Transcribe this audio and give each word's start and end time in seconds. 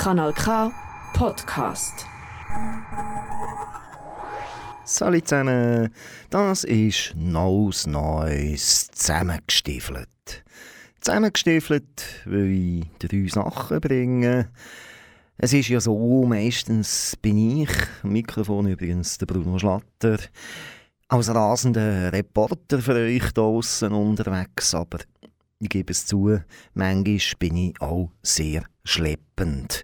Kanal 0.00 0.32
K 0.32 0.72
Podcast. 1.12 2.06
Salut 4.86 5.28
zusammen, 5.28 5.90
das 6.30 6.64
ist 6.64 7.12
Neues 7.16 7.86
Neues 7.86 8.88
zusammengestiefelt. 8.92 10.08
Zusammengestiefelt, 11.02 12.24
weil 12.24 12.46
ich 12.46 12.86
drei 12.98 13.28
Sachen 13.28 13.80
bringe. 13.82 14.48
Es 15.36 15.52
ist 15.52 15.68
ja 15.68 15.80
so, 15.80 16.24
meistens 16.24 17.14
bin 17.20 17.60
ich, 17.60 17.70
Mikrofon 18.02 18.68
übrigens 18.68 19.18
der 19.18 19.26
Bruno 19.26 19.58
Schlatter, 19.58 20.16
als 21.08 21.28
rasender 21.28 22.10
Reporter 22.10 22.78
für 22.78 22.94
euch 22.94 23.32
draußen 23.32 23.92
unterwegs, 23.92 24.74
aber 24.74 25.00
ich 25.60 25.68
gebe 25.68 25.92
es 25.92 26.06
zu, 26.06 26.40
manchmal 26.74 27.20
bin 27.38 27.56
ich 27.56 27.80
auch 27.80 28.10
sehr 28.22 28.64
schleppend. 28.82 29.82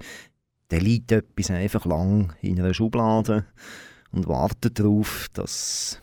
Da 0.69 0.79
liegt 0.79 1.13
etwas 1.13 1.51
einfach 1.51 1.85
lang 1.85 2.35
in 2.41 2.59
einer 2.59 2.75
Schublade 2.75 3.45
und 4.11 4.27
wartet 4.27 4.81
darauf, 4.81 5.29
dass 5.35 6.01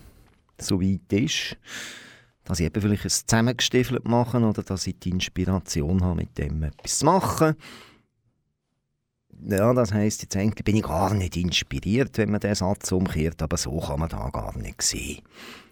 es 0.57 0.67
so 0.67 0.79
weit 0.79 1.11
ist, 1.11 1.57
dass 2.43 2.59
ich 2.59 2.67
eben 2.67 2.81
vielleicht 2.81 3.03
ein 3.03 3.09
zusammengestiefelt 3.09 4.07
mache 4.07 4.37
oder 4.37 4.63
dass 4.63 4.87
ich 4.87 4.99
die 4.99 5.09
Inspiration 5.09 6.03
habe, 6.03 6.17
mit 6.17 6.37
dem 6.37 6.63
etwas 6.63 6.99
zu 6.99 7.05
machen. 7.05 7.55
Ja, 9.45 9.73
das 9.73 9.91
heisst, 9.91 10.21
jetzt 10.21 10.37
eigentlich 10.37 10.63
bin 10.63 10.77
ich 10.77 10.83
gar 10.83 11.13
nicht 11.13 11.35
inspiriert, 11.35 12.17
wenn 12.17 12.31
man 12.31 12.39
den 12.39 12.55
Satz 12.55 12.91
umkehrt, 12.91 13.41
aber 13.41 13.57
so 13.57 13.79
kann 13.79 13.99
man 13.99 14.09
da 14.09 14.29
gar 14.29 14.57
nicht 14.57 14.81
sehen. 14.83 15.21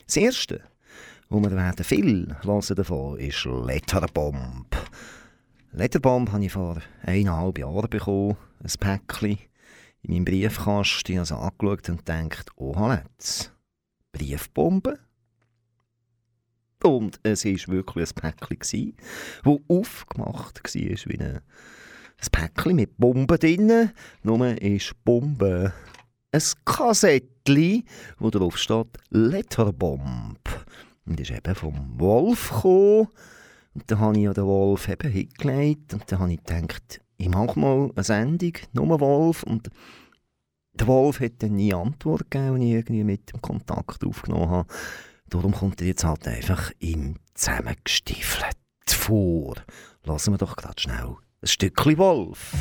Das 0.05 0.17
Erste, 0.17 0.61
wo 1.31 1.39
wir 1.41 1.51
werden 1.51 1.85
viel 1.85 2.35
hören 2.43 2.75
davon, 2.75 3.17
ist 3.17 3.45
Letterbomb. 3.45 4.75
Letterbomb 5.71 6.29
habe 6.29 6.43
ich 6.43 6.51
vor 6.51 6.81
eineinhalb 7.03 7.57
Jahren 7.57 7.89
bekommen, 7.89 8.35
ein 8.61 8.71
Päckchen 8.77 9.39
in 10.01 10.11
meinem 10.11 10.25
Briefkasten, 10.25 11.19
also 11.19 11.35
angeschaut 11.35 11.87
und 11.87 12.05
gedacht, 12.05 12.49
oh 12.57 12.75
jetzt, 12.91 13.53
Briefbombe? 14.11 14.99
Und 16.83 17.17
es 17.23 17.45
war 17.45 17.73
wirklich 17.75 18.09
ein 18.09 18.15
Päckchen, 18.15 18.97
das 19.45 19.57
aufgemacht 19.69 20.61
war 20.61 20.73
wie 20.73 21.17
ein 21.17 21.39
Päckchen 22.29 22.75
mit 22.75 22.97
Bomben 22.97 23.39
drin. 23.39 23.91
Nur 24.23 24.61
ist 24.61 25.01
Bombe 25.05 25.71
ein 26.33 26.41
Kassettchen, 26.65 27.83
wo 28.19 28.29
drauf 28.29 28.57
steht 28.57 28.97
Letterbomb. 29.09 30.39
Und 31.05 31.19
ist 31.19 31.31
eben 31.31 31.55
vom 31.55 31.99
Wolf 31.99 32.49
gekommen. 32.49 33.07
Und 33.73 33.89
dann 33.89 33.99
habe 33.99 34.17
ich 34.17 34.23
ja 34.23 34.33
den 34.33 34.45
Wolf 34.45 34.89
eben 34.89 35.09
hingelegt 35.09 35.93
und 35.93 36.03
dann 36.11 36.19
habe 36.19 36.33
ich 36.33 36.43
gedacht, 36.43 37.01
ich 37.17 37.29
mache 37.29 37.59
mal 37.59 37.89
eine 37.95 38.03
Sendung, 38.03 38.53
nur 38.73 38.99
Wolf. 38.99 39.43
Und 39.43 39.69
der 40.73 40.87
Wolf 40.87 41.19
hat 41.19 41.41
dann 41.43 41.55
nie 41.55 41.73
Antwort 41.73 42.29
gegeben, 42.29 42.55
wenn 42.55 42.61
ich 42.61 42.73
irgendwie 42.73 43.03
mit 43.03 43.31
dem 43.31 43.41
Kontakt 43.41 44.03
aufgenommen 44.03 44.49
habe. 44.49 44.67
Darum 45.29 45.53
kommt 45.53 45.79
er 45.81 45.87
jetzt 45.87 46.03
halt 46.03 46.27
einfach 46.27 46.71
im 46.79 47.15
Zusammengestiefelt 47.33 48.57
vor. 48.87 49.55
Lassen 50.03 50.33
wir 50.33 50.37
doch 50.37 50.55
gerade 50.55 50.81
schnell 50.81 51.15
ein 51.41 51.47
Stückchen 51.47 51.97
Wolf. 51.97 52.53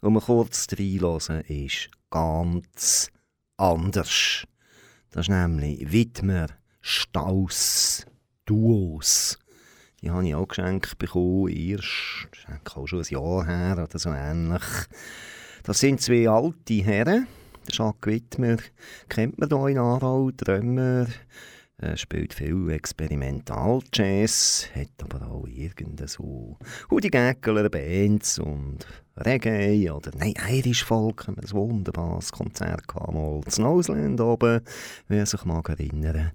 Wo 0.00 0.10
wir 0.10 0.20
kurz 0.20 0.66
reinhören, 0.78 1.40
ist 1.42 1.90
ganz 2.10 3.10
anders. 3.56 4.46
Das 5.10 5.26
ist 5.26 5.30
nämlich 5.30 5.92
Widmer 5.92 6.48
Staus-Duos. 6.80 8.08
Die 10.02 10.10
habe 10.10 10.26
ich 10.28 10.34
auch 10.34 10.48
geschenkt 10.48 10.98
bekommen, 10.98 11.48
erst, 11.48 12.28
ist 12.32 12.46
auch 12.76 12.86
schon 12.86 13.00
ein 13.00 13.06
Jahr 13.08 13.46
her 13.46 13.82
oder 13.82 13.98
so 13.98 14.10
ähnlich. 14.10 14.62
Das 15.62 15.80
sind 15.80 16.02
zwei 16.02 16.28
alte 16.28 16.74
Herren. 16.74 17.26
Der 17.66 17.74
Jacques 17.74 18.12
Wittmer 18.12 18.58
kennt 19.08 19.38
man 19.38 19.48
hier 19.48 19.68
in 19.68 19.78
Aarau, 19.78 20.30
Drömer, 20.30 21.06
er 21.78 21.96
spielt 21.96 22.32
viel 22.32 22.70
Experimental-Jazz, 22.70 24.68
hat 24.74 24.90
aber 25.02 25.26
auch 25.26 25.46
irgendeine 25.46 26.08
so 26.08 26.56
Hudigäckler 26.90 27.68
Bands 27.68 28.38
und 28.38 28.86
Reggae 29.16 29.90
oder 29.90 30.12
nein, 30.16 30.34
Irish 30.48 30.84
Folk, 30.84 31.28
ein 31.28 31.36
wunderbares 31.50 32.30
Konzert 32.30 32.86
gehabt, 32.86 33.12
mal 33.12 33.40
in 33.44 33.50
Snowsland 33.50 34.20
oben, 34.20 34.60
wer 35.08 35.26
sich 35.26 35.44
mag 35.44 35.68
erinnern. 35.68 36.30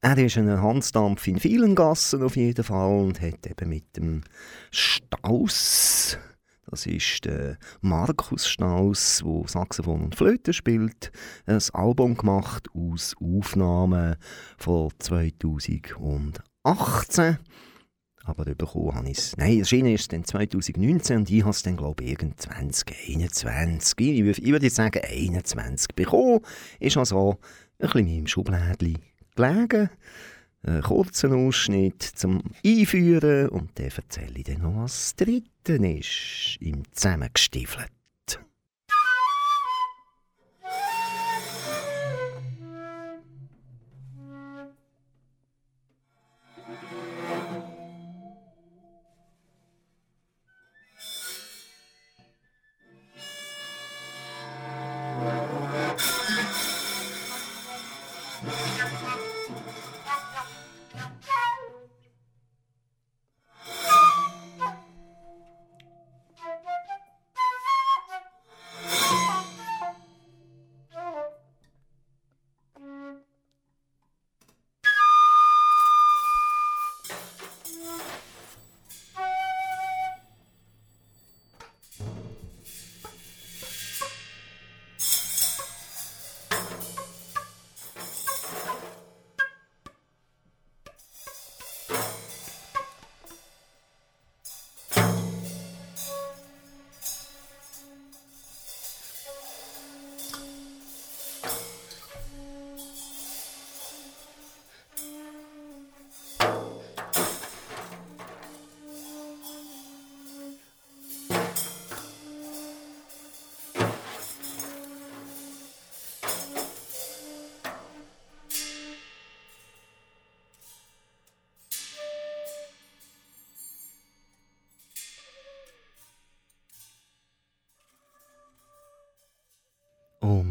Er 0.00 0.18
ist 0.18 0.38
ein 0.38 0.62
Hansdampf 0.62 1.26
in 1.26 1.38
vielen 1.38 1.74
Gassen 1.74 2.22
auf 2.22 2.36
jeden 2.36 2.64
Fall 2.64 2.98
und 2.98 3.20
hat 3.20 3.46
eben 3.46 3.68
mit 3.68 3.96
dem 3.96 4.22
Staus 4.70 6.18
das 6.68 6.86
ist 6.86 7.24
der 7.24 7.58
Markus 7.80 8.48
Staus, 8.48 9.22
der 9.24 9.44
Saxophon 9.46 10.02
und 10.04 10.16
Flöte 10.16 10.52
spielt. 10.52 11.12
Ein 11.46 11.60
Album 11.72 12.16
gemacht 12.16 12.68
aus 12.74 13.14
Aufnahmen 13.20 14.16
von 14.58 14.90
2018. 14.98 17.38
Aber 18.24 18.44
bekommen 18.44 18.94
habe 18.94 19.08
ich 19.08 19.18
es. 19.18 19.36
Nein, 19.36 19.60
erschienen 19.60 19.94
ist 19.94 20.00
es 20.00 20.08
dann 20.08 20.24
2019 20.24 21.18
und 21.18 21.30
ich 21.30 21.42
habe 21.42 21.50
es 21.50 21.62
dann, 21.62 21.76
glaube 21.76 22.02
ich, 22.02 22.10
irgend 22.10 22.40
2021. 22.40 23.94
Ich 23.98 24.24
würde, 24.24 24.42
ich 24.42 24.62
jetzt 24.62 24.74
sagen 24.74 25.00
21 25.04 25.94
bekommen. 25.94 26.40
Ist 26.80 26.96
also 26.96 27.38
ein 27.78 27.88
bisschen 27.88 28.06
meinem 28.06 28.26
Schublädchen 28.26 28.98
gelegen 29.36 29.90
einen 30.66 30.82
kurzen 30.82 31.32
Ausschnitt 31.32 32.02
zum 32.02 32.42
Einführen 32.64 33.48
und 33.50 33.78
dann 33.78 33.86
erzähle 33.86 34.38
ich 34.38 34.44
dann 34.44 34.62
noch, 34.62 34.82
was 34.82 35.14
das 35.14 35.16
Dritte 35.16 35.48
ist 35.68 36.56
im 36.60 36.82
Zusammengestiefelt. 36.92 37.95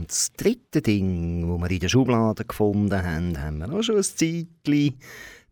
Und 0.05 0.11
das 0.11 0.33
dritte 0.33 0.83
Ding, 0.83 1.49
das 1.49 1.59
wir 1.59 1.71
in 1.71 1.79
der 1.79 1.89
Schublade 1.89 2.45
gefunden 2.45 3.01
haben, 3.01 3.41
haben 3.41 3.57
wir 3.57 3.73
auch 3.73 3.81
schon 3.81 3.97
ein 3.97 4.03
Zeitchen. 4.03 4.99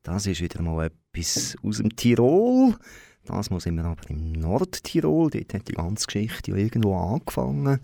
Das 0.03 0.27
ist 0.27 0.41
wieder 0.41 0.61
mal 0.61 0.91
etwas 1.11 1.55
aus 1.63 1.77
dem 1.77 1.95
Tirol. 1.95 2.75
Das 3.25 3.50
muss 3.50 3.65
immer 3.65 3.85
aber 3.85 4.07
im 4.11 4.33
Nordtirol. 4.33 5.31
Dort 5.31 5.55
hat 5.55 5.67
die 5.67 5.73
ganze 5.73 6.05
Geschichte 6.05 6.51
ja 6.51 6.57
irgendwo 6.57 6.95
angefangen. 6.95 7.79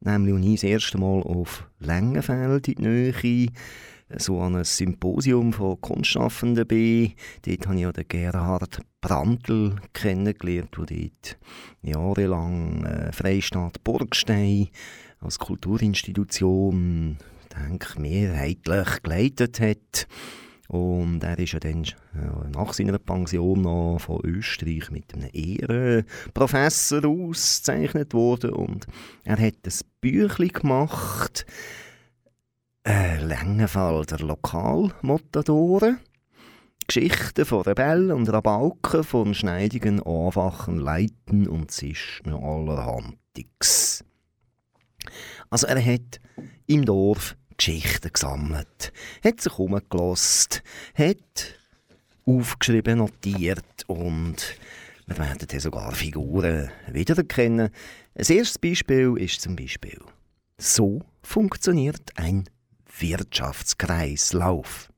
Nämlich 0.00 0.34
als 0.34 0.44
ich 0.44 0.54
das 0.54 0.64
erste 0.64 0.98
Mal 0.98 1.22
auf 1.22 1.70
Längenfeld 1.78 2.66
in 2.66 2.74
die 2.74 2.82
Nähe 2.82 3.48
so 4.16 4.40
an 4.40 4.56
ein 4.56 4.64
Symposium 4.64 5.52
von 5.52 5.80
Kunstschaffenden 5.80 6.66
bin. 6.66 7.12
Dort 7.42 7.66
habe 7.66 7.76
ich 7.76 7.82
ja 7.82 7.92
den 7.92 8.08
Gerhard 8.08 8.80
Brandl 9.00 9.76
kennengelernt, 9.92 10.76
der 10.76 10.86
dort 10.86 11.38
jahrelang 11.82 12.84
äh, 12.84 13.12
Freistaat 13.12 13.84
Burgstein 13.84 14.70
als 15.20 15.38
Kulturinstitution, 15.38 17.18
denke 17.56 18.00
mehrheitlich 18.00 19.02
geleitet 19.02 19.60
hat. 19.60 20.06
Und 20.68 21.24
er 21.24 21.36
ist 21.38 21.52
ja 21.52 21.58
dann 21.58 21.82
ja, 21.82 22.44
nach 22.54 22.72
seiner 22.72 22.98
Pension 22.98 23.62
noch 23.62 23.98
von 23.98 24.20
Österreich 24.24 24.90
mit 24.92 25.12
einem 25.12 25.28
Ehrenprofessor 25.32 27.04
ausgezeichnet 27.04 28.14
worden. 28.14 28.50
Und 28.50 28.86
er 29.24 29.38
hat 29.38 29.56
ein 29.64 29.72
Büchlein 30.00 30.48
gemacht, 30.50 31.44
äh, 32.86 33.20
Längenfall 33.22 34.06
der 34.06 34.20
Lokalmotadoren. 34.20 35.98
Geschichten 36.86 37.44
von 37.44 37.62
Rebellen 37.62 38.10
und 38.12 38.28
Rabauken, 38.28 39.04
von 39.04 39.34
schneidigen, 39.34 40.02
einfachen 40.02 40.78
Leiten 40.78 41.48
und 41.48 41.70
Zischen 41.70 42.32
allerhandiges. 42.32 44.04
Also 45.50 45.66
er 45.66 45.84
hat 45.84 46.20
im 46.66 46.84
Dorf 46.84 47.36
Geschichten 47.56 48.10
gesammelt, 48.12 48.92
hat 49.22 49.40
sich 49.40 49.58
umgelost, 49.58 50.62
hat 50.94 51.58
aufgeschrieben, 52.24 52.98
notiert 52.98 53.84
und 53.86 54.56
wir 55.06 55.18
werden 55.18 55.46
hier 55.50 55.60
sogar 55.60 55.92
Figuren 55.92 56.70
wiedererkennen. 56.90 57.68
Ein 58.14 58.24
erstes 58.36 58.58
Beispiel 58.58 59.16
ist 59.18 59.40
zum 59.42 59.56
Beispiel, 59.56 59.98
so 60.56 61.02
funktioniert 61.22 62.12
ein 62.16 62.48
Wirtschaftskreislauf. 62.98 64.88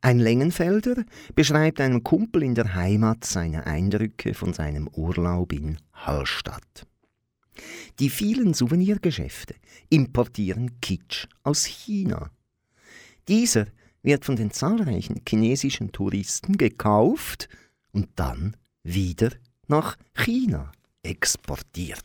Ein 0.00 0.18
Längenfelder 0.18 1.04
beschreibt 1.34 1.80
einem 1.80 2.04
Kumpel 2.04 2.42
in 2.42 2.54
der 2.54 2.74
Heimat 2.74 3.24
seine 3.24 3.66
Eindrücke 3.66 4.34
von 4.34 4.52
seinem 4.52 4.88
Urlaub 4.88 5.52
in 5.52 5.78
Hallstatt. 5.92 6.86
Die 7.98 8.10
vielen 8.10 8.54
Souvenirgeschäfte 8.54 9.54
importieren 9.88 10.80
Kitsch 10.80 11.26
aus 11.42 11.64
China. 11.64 12.30
Dieser 13.28 13.66
wird 14.02 14.24
von 14.24 14.36
den 14.36 14.50
zahlreichen 14.50 15.20
chinesischen 15.28 15.92
Touristen 15.92 16.56
gekauft 16.56 17.48
und 17.92 18.08
dann 18.16 18.56
wieder 18.82 19.30
nach 19.66 19.96
China 20.14 20.72
exportiert. 21.02 22.04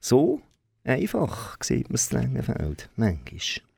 So 0.00 0.40
einfach 0.84 1.56
sieht 1.62 1.88
man 1.88 1.94
das 1.94 2.12
Längenfeld 2.12 2.88
manchmal. 2.96 3.68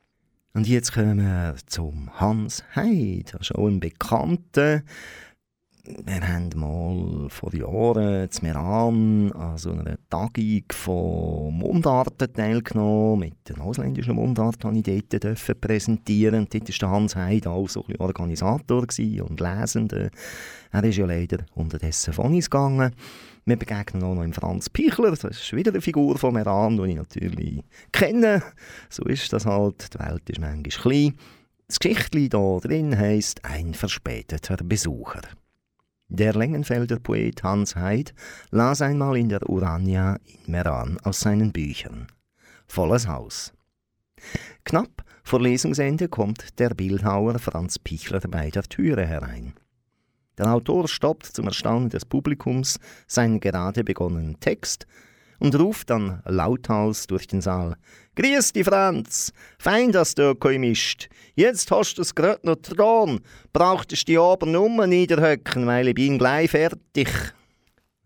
Und 0.52 0.66
jetzt 0.66 0.92
kommen 0.92 1.18
wir 1.18 1.54
zum 1.66 2.20
Hans 2.20 2.64
Heid, 2.74 3.34
das 3.38 3.52
auch 3.52 3.68
ein 3.68 3.78
Bekannter, 3.78 4.82
wir 5.84 6.28
haben 6.28 6.50
mal 6.56 7.28
vor 7.30 7.54
Jahren 7.54 8.30
zu 8.30 8.44
Meran 8.44 9.32
an 9.32 9.56
so 9.56 9.70
einer 9.70 9.96
Tagung 10.08 10.64
von 10.70 11.54
Mundarten 11.54 12.32
teilgenommen. 12.32 13.20
Mit 13.20 13.48
den 13.48 13.60
ausländischen 13.60 14.16
Mundarten 14.16 14.82
durfte 14.82 14.90
ich 14.90 15.20
dort 15.20 15.60
präsentieren. 15.60 16.46
Dort 16.50 16.82
war 16.82 16.90
Hans 16.90 17.16
Heid 17.16 17.46
auch 17.46 17.68
so 17.68 17.84
ein 17.88 17.96
Organisator 17.96 18.80
und 18.80 19.40
Lesender. 19.40 20.10
Er 20.70 20.84
ist 20.84 20.98
ja 20.98 21.06
leider 21.06 21.38
unterdessen 21.54 22.12
von 22.12 22.34
uns 22.34 22.50
gegangen. 22.50 22.94
Wir 23.46 23.56
begegnen 23.56 24.02
auch 24.02 24.14
noch 24.14 24.22
im 24.22 24.34
Franz 24.34 24.68
Pichler, 24.68 25.10
das 25.10 25.24
ist 25.24 25.52
wieder 25.54 25.72
eine 25.72 25.80
Figur 25.80 26.18
von 26.18 26.34
Meran, 26.34 26.76
die 26.76 26.90
ich 26.90 26.96
natürlich 26.96 27.64
kenne. 27.90 28.42
So 28.90 29.04
ist 29.04 29.32
das 29.32 29.46
halt, 29.46 29.94
die 29.94 29.98
Welt 29.98 30.28
ist 30.28 30.40
manchmal 30.40 30.62
klein. 30.62 31.14
Das 31.66 31.78
Geschichtli 31.78 32.28
da 32.28 32.58
drin 32.60 32.96
heißt 32.96 33.44
Ein 33.44 33.74
verspäteter 33.74 34.58
Besucher. 34.58 35.22
Der 36.12 36.34
Längenfelder 36.34 36.98
Poet 36.98 37.44
Hans 37.44 37.76
Heid 37.76 38.14
las 38.50 38.82
einmal 38.82 39.16
in 39.16 39.28
der 39.28 39.48
Urania 39.48 40.18
in 40.24 40.50
Meran 40.50 40.98
aus 41.04 41.20
seinen 41.20 41.52
Büchern. 41.52 42.08
Volles 42.66 43.06
Haus. 43.06 43.52
Knapp 44.64 45.04
vor 45.22 45.40
Lesungsende 45.40 46.08
kommt 46.08 46.58
der 46.58 46.70
Bildhauer 46.70 47.38
Franz 47.38 47.78
Pichler 47.78 48.18
bei 48.28 48.50
der 48.50 48.64
Türe 48.64 49.06
herein. 49.06 49.54
Der 50.36 50.52
Autor 50.52 50.88
stoppt 50.88 51.26
zum 51.26 51.46
Erstaunen 51.46 51.90
des 51.90 52.04
Publikums 52.04 52.80
seinen 53.06 53.38
gerade 53.38 53.84
begonnenen 53.84 54.40
Text 54.40 54.88
und 55.40 55.58
ruft 55.58 55.90
dann 55.90 56.22
lauthals 56.24 57.06
durch 57.08 57.26
den 57.26 57.40
Saal: 57.40 57.76
Grüß 58.14 58.52
dich, 58.52 58.64
Franz! 58.64 59.32
Fein, 59.58 59.90
dass 59.90 60.14
du 60.14 60.34
kommst. 60.34 61.08
Jetzt 61.34 61.70
hast 61.70 61.96
du 61.96 62.02
es 62.02 62.14
grad 62.14 62.44
noch 62.44 62.56
dran. 62.56 63.20
Brauchtest 63.52 64.06
die 64.06 64.18
aber 64.18 64.46
nur 64.46 64.86
niederhöcken, 64.86 65.66
weil 65.66 65.88
ich 65.88 65.94
bin 65.94 66.18
gleich 66.18 66.50
fertig. 66.50 67.08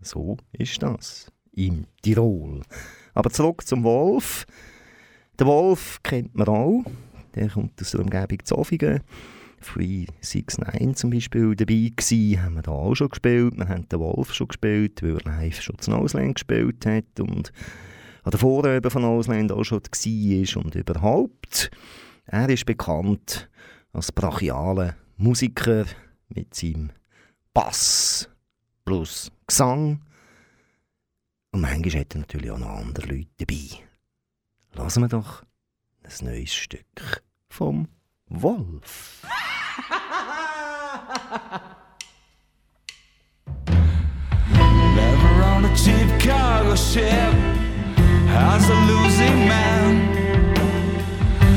So 0.01 0.37
ist 0.53 0.83
das. 0.83 1.27
Im 1.53 1.87
Tirol. 2.03 2.63
Aber 3.15 3.31
zurück 3.31 3.67
zum 3.67 3.85
Wolf. 3.85 4.45
Der 5.39 5.47
Wolf 5.47 5.99
kennt 6.03 6.35
man 6.35 6.49
auch. 6.49 6.85
Der 7.35 7.49
kommt 7.49 7.81
aus 7.81 7.91
der 7.91 8.01
Umgebung 8.01 8.45
Zofingen. 8.45 9.01
Free 9.65 10.07
69 10.21 10.95
zum 10.97 11.11
Beispiel 11.11 11.57
dabei 11.57 11.91
gewesen, 11.97 12.43
haben 12.43 12.55
wir 12.55 12.63
da 12.63 12.71
auch 12.71 12.95
schon 12.95 13.09
gespielt. 13.09 13.57
Wir 13.57 13.69
haben 13.69 13.89
den 13.89 13.99
Wolf 13.99 14.33
schon 14.35 14.49
gespielt, 14.49 15.03
weil 15.03 15.17
er 15.17 15.25
live 15.25 15.61
schon 15.61 15.79
zu 15.79 15.93
Ausland 15.93 16.35
gespielt 16.35 16.87
hat 16.87 17.19
und 17.19 17.53
an 18.23 18.31
der 18.31 18.41
Vorrebe 18.41 18.91
von 18.91 19.05
Ausland 19.05 19.53
auch 19.53 19.65
schon 19.65 19.83
war 19.83 20.65
und 20.65 20.75
überhaupt. 20.75 21.71
Er 22.27 22.49
ist 22.49 22.67
bekannt 22.67 23.49
als 23.93 24.13
brachialer 24.13 24.97
Musiker 25.17 25.85
mit 26.29 26.55
seinem 26.55 26.91
Bass 27.53 28.29
plus 28.85 29.31
Gesang. 29.47 30.01
Und 31.53 31.61
manchmal 31.61 32.01
hat 32.01 32.15
er 32.15 32.21
natürlich 32.21 32.51
auch 32.51 32.59
noch 32.59 32.69
andere 32.69 33.07
Leute 33.07 33.29
dabei. 33.39 33.85
Lassen 34.73 35.03
wir 35.03 35.09
doch 35.09 35.45
ein 36.03 36.27
neues 36.27 36.55
Stück 36.55 37.23
vom 37.49 37.89
Wolf. 38.31 39.25
Never 44.97 45.43
on 45.43 45.65
a 45.67 45.77
cheap 45.77 46.09
cargo 46.21 46.75
ship 46.75 47.35
as 48.29 48.69
a 48.69 48.75
losing 48.87 49.47
man. 49.47 50.15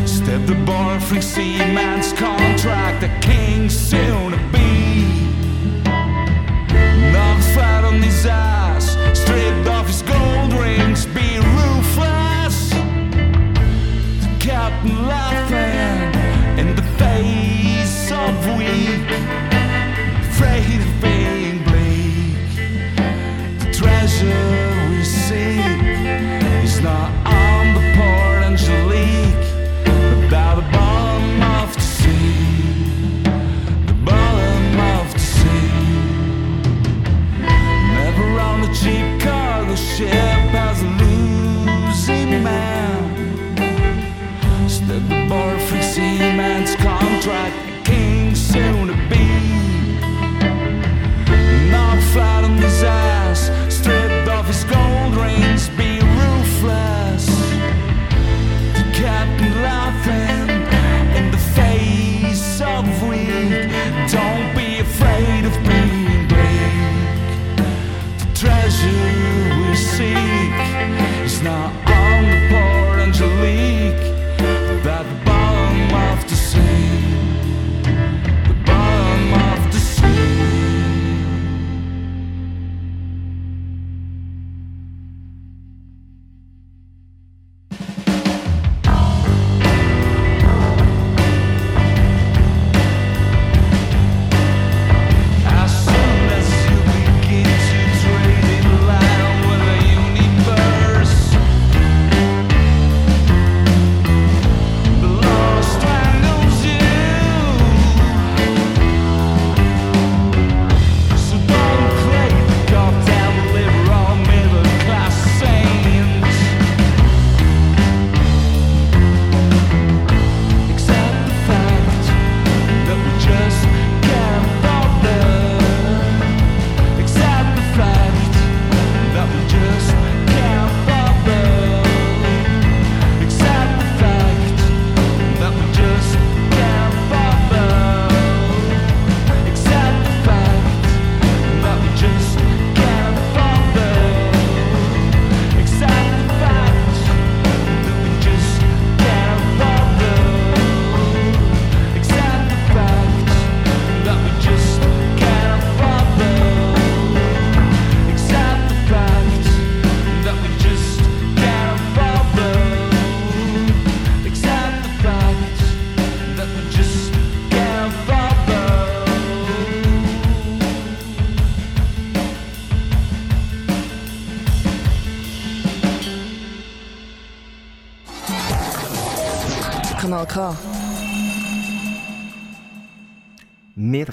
Step 0.06 0.46
the 0.46 0.56
bar, 0.66 1.00
free 1.00 1.22
seaman's 1.22 2.12
contract, 2.14 3.02
the 3.02 3.10
king 3.22 3.70
soon 3.70 4.32
to 4.32 4.38
be. 4.52 5.06
Knocked 7.14 7.46
flat 7.54 7.86
on 7.86 8.02
his 8.02 8.26
ass, 8.26 8.98
stripped 9.18 9.68
off 9.70 9.88
his 9.88 10.02
gold 10.02 10.54
rings, 10.54 11.06
be 11.06 11.40
ruthless. 11.40 12.72
The 14.22 14.38
captain 14.40 15.08
laughing 15.08 16.07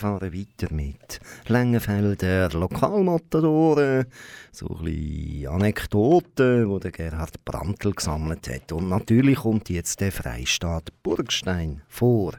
fahren 0.04 0.34
weiter 0.34 0.74
mit 0.74 1.18
Längenfelder 1.46 2.50
Lokalmatadoren, 2.50 4.04
so 4.52 4.66
ein 4.66 4.84
bisschen 4.84 5.48
Anekdoten, 5.48 6.68
die 6.68 6.80
der 6.80 6.90
Gerhard 6.90 7.42
Brandl 7.46 7.92
gesammelt 7.92 8.46
hat. 8.50 8.70
Und 8.72 8.90
natürlich 8.90 9.38
kommt 9.38 9.70
jetzt 9.70 10.02
der 10.02 10.12
Freistaat 10.12 10.92
Burgstein 11.02 11.80
vor. 11.88 12.34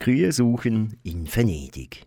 Kühe 0.00 0.32
suchen 0.32 0.98
in 1.04 1.32
Venedig. 1.32 2.06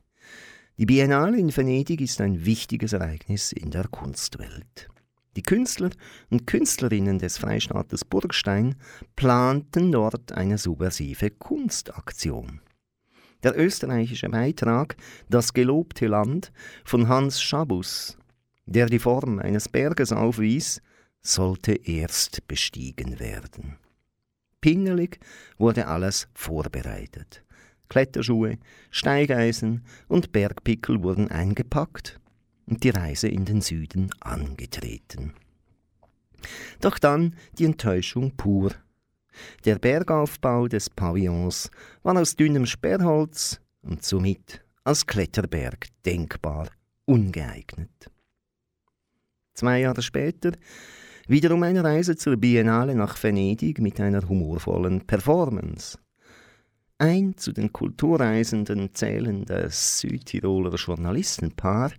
Die 0.78 0.86
Biennale 0.86 1.38
in 1.38 1.56
Venedig 1.56 2.02
ist 2.02 2.20
ein 2.20 2.46
wichtiges 2.46 2.92
Ereignis 2.92 3.54
in 3.54 3.72
der 3.72 3.88
Kunstwelt. 3.88 4.90
Die 5.38 5.44
Künstler 5.44 5.92
und 6.30 6.46
Künstlerinnen 6.46 7.20
des 7.20 7.38
Freistaates 7.38 8.04
Burgstein 8.04 8.76
planten 9.16 9.94
dort 9.94 10.34
eine 10.34 10.58
subversive 10.58 11.30
Kunstaktion. 11.30 12.60
Der 13.44 13.58
österreichische 13.58 14.29
Beitrag 14.29 14.96
Das 15.29 15.53
gelobte 15.53 16.08
Land 16.08 16.51
von 16.84 17.08
Hans 17.08 17.41
Schabus, 17.41 18.17
der 18.65 18.88
die 18.88 19.00
Form 19.00 19.39
eines 19.39 19.70
Berges 19.70 20.12
aufwies, 20.12 20.82
sollte 21.22 21.74
erst 21.74 22.48
bestiegen 22.48 23.20
werden. 23.20 23.77
Pingelig 24.62 25.20
wurde 25.58 25.88
alles 25.88 26.27
vorbereitet. 26.34 27.44
Kletterschuhe, 27.89 28.58
Steigeisen 28.89 29.86
und 30.08 30.32
Bergpickel 30.32 31.03
wurden 31.03 31.29
eingepackt 31.29 32.20
und 32.65 32.84
die 32.84 32.89
Reise 32.89 33.27
in 33.27 33.46
den 33.46 33.62
Süden 33.62 34.10
angetreten. 34.20 35.34
Doch 36.82 37.00
dann 37.00 37.36
die 37.58 37.65
Enttäuschung 37.65 38.36
pur. 38.36 38.72
Der 39.65 39.79
Bergaufbau 39.79 40.67
des 40.67 40.89
Pavillons 40.89 41.70
war 42.03 42.17
aus 42.17 42.36
dünnem 42.36 42.65
Sperrholz 42.65 43.60
und 43.82 44.03
somit 44.03 44.63
als 44.84 45.06
Kletterberg 45.06 45.88
denkbar 46.06 46.70
ungeeignet. 47.06 48.12
Zwei 49.53 49.82
Jahre 49.82 50.01
später 50.01 50.51
wiederum 51.27 51.63
eine 51.63 51.84
Reise 51.84 52.15
zur 52.15 52.38
Biennale 52.38 52.96
nach 52.96 53.22
Venedig 53.22 53.79
mit 53.79 54.00
einer 54.00 54.27
humorvollen 54.27 55.06
Performance. 55.08 55.98
Ein 57.00 57.38
zu 57.38 57.51
den 57.51 57.72
Kulturreisenden 57.72 58.94
zählendes 58.94 60.00
Südtiroler 60.00 60.75
Journalistenpaar 60.75 61.91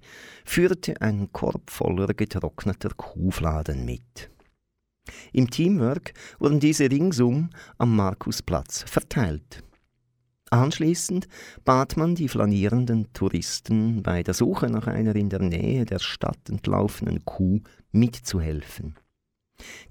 führte 0.45 1.01
einen 1.01 1.33
Korb 1.33 1.71
voller 1.71 2.09
getrockneter 2.15 2.91
Kuhfladen 2.97 3.85
mit. 3.85 4.31
Im 5.33 5.51
Teamwork 5.51 6.13
wurden 6.39 6.61
diese 6.61 6.91
ringsum 6.91 7.51
am 7.79 7.97
Markusplatz 7.97 8.85
verteilt. 8.87 9.63
Anschließend 10.51 11.29
bat 11.65 11.97
man 11.97 12.15
die 12.15 12.29
flanierenden 12.29 13.13
Touristen 13.13 14.03
bei 14.03 14.23
der 14.23 14.35
Suche 14.35 14.71
nach 14.71 14.87
einer 14.87 15.15
in 15.15 15.29
der 15.29 15.43
Nähe 15.43 15.85
der 15.85 15.99
Stadt 15.99 16.49
entlaufenen 16.49 17.25
Kuh 17.25 17.61
mitzuhelfen. 17.93 18.95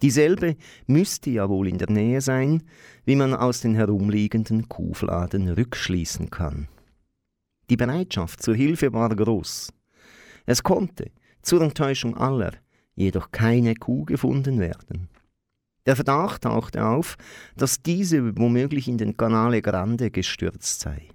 Dieselbe 0.01 0.55
müsste 0.87 1.29
ja 1.29 1.49
wohl 1.49 1.67
in 1.67 1.77
der 1.77 1.91
Nähe 1.91 2.21
sein, 2.21 2.63
wie 3.05 3.15
man 3.15 3.33
aus 3.33 3.61
den 3.61 3.75
herumliegenden 3.75 4.69
Kuhfladen 4.69 5.49
rückschließen 5.49 6.29
kann. 6.29 6.67
Die 7.69 7.77
Bereitschaft 7.77 8.41
zur 8.41 8.55
Hilfe 8.55 8.93
war 8.93 9.13
groß. 9.13 9.73
Es 10.45 10.63
konnte, 10.63 11.11
zur 11.41 11.61
Enttäuschung 11.61 12.15
aller, 12.15 12.53
jedoch 12.97 13.31
keine 13.31 13.75
Kuh 13.75 14.03
gefunden 14.03 14.59
werden. 14.59 15.07
Der 15.85 15.95
Verdacht 15.95 16.41
tauchte 16.41 16.85
auf, 16.85 17.15
dass 17.55 17.81
diese 17.81 18.37
womöglich 18.37 18.89
in 18.89 18.97
den 18.97 19.15
Canale 19.15 19.61
Grande 19.61 20.11
gestürzt 20.11 20.81
sei. 20.81 21.07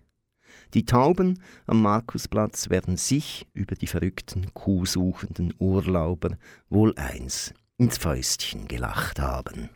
Die 0.72 0.86
Tauben 0.86 1.38
am 1.66 1.82
Markusplatz 1.82 2.70
werden 2.70 2.96
sich 2.96 3.46
über 3.52 3.74
die 3.74 3.86
verrückten 3.86 4.54
kuhsuchenden 4.54 5.52
Urlauber 5.58 6.38
wohl 6.70 6.94
eins 6.96 7.52
ins 7.76 7.98
Fäustchen 7.98 8.68
gelacht 8.68 9.20
haben. 9.20 9.68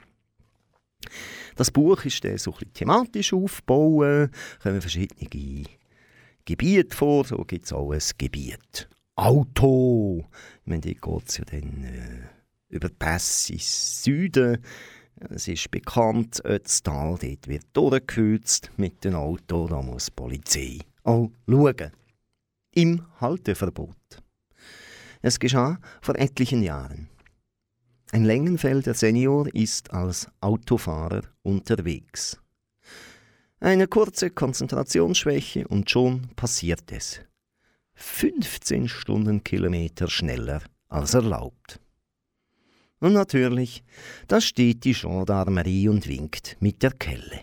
Das 1.57 1.71
Buch 1.71 2.05
ist 2.05 2.27
so 2.39 2.55
ein 2.55 2.73
thematisch 2.73 3.35
aufgebaut, 3.35 4.31
kommen 4.63 4.81
verschiedene 4.81 5.65
Gebiete 6.47 6.97
vor, 6.97 7.25
so 7.25 7.45
gibt 7.45 7.67
es 7.67 7.73
auch 7.73 7.93
ein 7.93 8.01
Gebiet. 8.17 8.89
Auto! 9.17 10.27
Meine, 10.67 10.81
dort 10.81 11.01
geht 11.01 11.39
ja 11.39 11.45
dann 11.45 11.85
äh, 11.85 12.29
über 12.69 12.89
die 12.89 12.95
Pässe 12.95 13.53
ins 13.53 14.03
Süden. 14.03 14.59
Es 15.31 15.49
ist 15.49 15.71
bekannt, 15.71 16.43
Ötztal, 16.45 17.17
dort 17.19 17.49
wird 17.49 17.65
durchgehülzt 17.73 18.71
mit 18.77 19.03
dem 19.05 19.15
Auto, 19.15 19.67
da 19.69 19.81
muss 19.81 20.07
die 20.07 20.13
Polizei 20.13 20.79
auch 21.05 21.31
schauen. 21.49 21.93
Im 22.73 23.03
Halteverbot. 23.21 24.23
Es 25.23 25.39
geschah 25.39 25.79
vor 26.03 26.17
etlichen 26.17 26.63
Jahren. 26.63 27.09
Ein 28.13 28.25
Längenfelder 28.25 28.95
Senior 28.95 29.53
ist 29.55 29.93
als 29.93 30.29
Autofahrer 30.41 31.23
unterwegs. 31.43 32.39
Eine 33.61 33.89
kurze 33.89 34.31
Konzentrationsschwäche 34.31 35.67
und 35.69 35.91
schon 35.91 36.29
passiert 36.37 36.93
es. 36.93 37.21
15 37.97 38.89
Stundenkilometer 38.89 40.09
schneller 40.09 40.63
als 40.89 41.15
erlaubt. 41.15 41.81
Und 43.01 43.13
natürlich, 43.13 43.83
da 44.29 44.41
steht 44.41 44.85
die 44.85 44.93
Gendarmerie 44.93 45.89
und 45.89 46.07
winkt 46.09 46.57
mit 46.61 46.83
der 46.83 46.93
Kelle. 46.93 47.41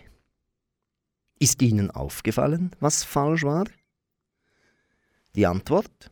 Ist 1.38 1.62
Ihnen 1.62 1.90
aufgefallen, 1.90 2.70
was 2.80 3.04
falsch 3.04 3.44
war? 3.44 3.66
Die 5.34 5.46
Antwort? 5.46 6.10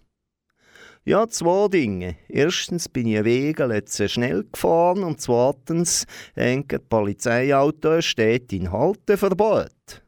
Ja, 1.04 1.28
zwei 1.28 1.68
Dinge. 1.68 2.16
Erstens 2.28 2.88
bin 2.88 3.08
ich 3.08 3.24
wegen 3.24 3.86
zu 3.86 4.08
schnell 4.08 4.44
gefahren 4.44 5.02
und 5.02 5.20
zweitens, 5.20 6.06
ein 6.36 6.64
Polizeiauto 6.66 8.00
steht 8.00 8.52
in 8.52 8.70
Halteverbot. 8.70 10.01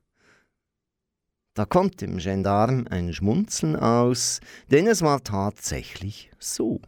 Da 1.54 1.64
kommt 1.64 2.00
dem 2.00 2.18
Gendarm 2.18 2.86
ein 2.90 3.12
Schmunzeln 3.12 3.76
aus, 3.76 4.40
denn 4.72 4.88
es 4.88 5.02
war 5.02 5.22
tatsächlich 5.22 6.30
so. 6.40 6.80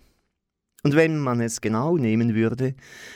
Und 0.83 0.97
wenn 0.97 1.19
man 1.19 1.41
es 1.41 1.61
genau 1.61 1.97
nehmen 1.97 2.35
würde, 2.35 2.75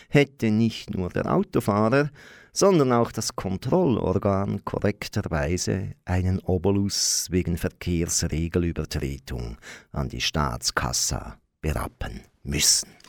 hätte 0.09 0.53
nicht 0.53 0.95
nur 0.95 1.11
der 1.11 1.27
Autofahrer, 1.33 2.11
sondern 2.53 2.93
auch 2.93 3.11
das 3.11 3.35
Kontrollorgan 3.35 4.65
korrekterweise 4.65 5.95
einen 6.05 6.39
Obolus 6.39 7.27
wegen 7.31 7.59
Verkehrsregelübertretung 7.59 9.57
an 9.91 10.09
die 10.09 10.21
Staatskassa 10.21 11.37
berappen 11.61 12.21
müssen. 12.45 13.00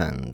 Haben, 0.00 0.32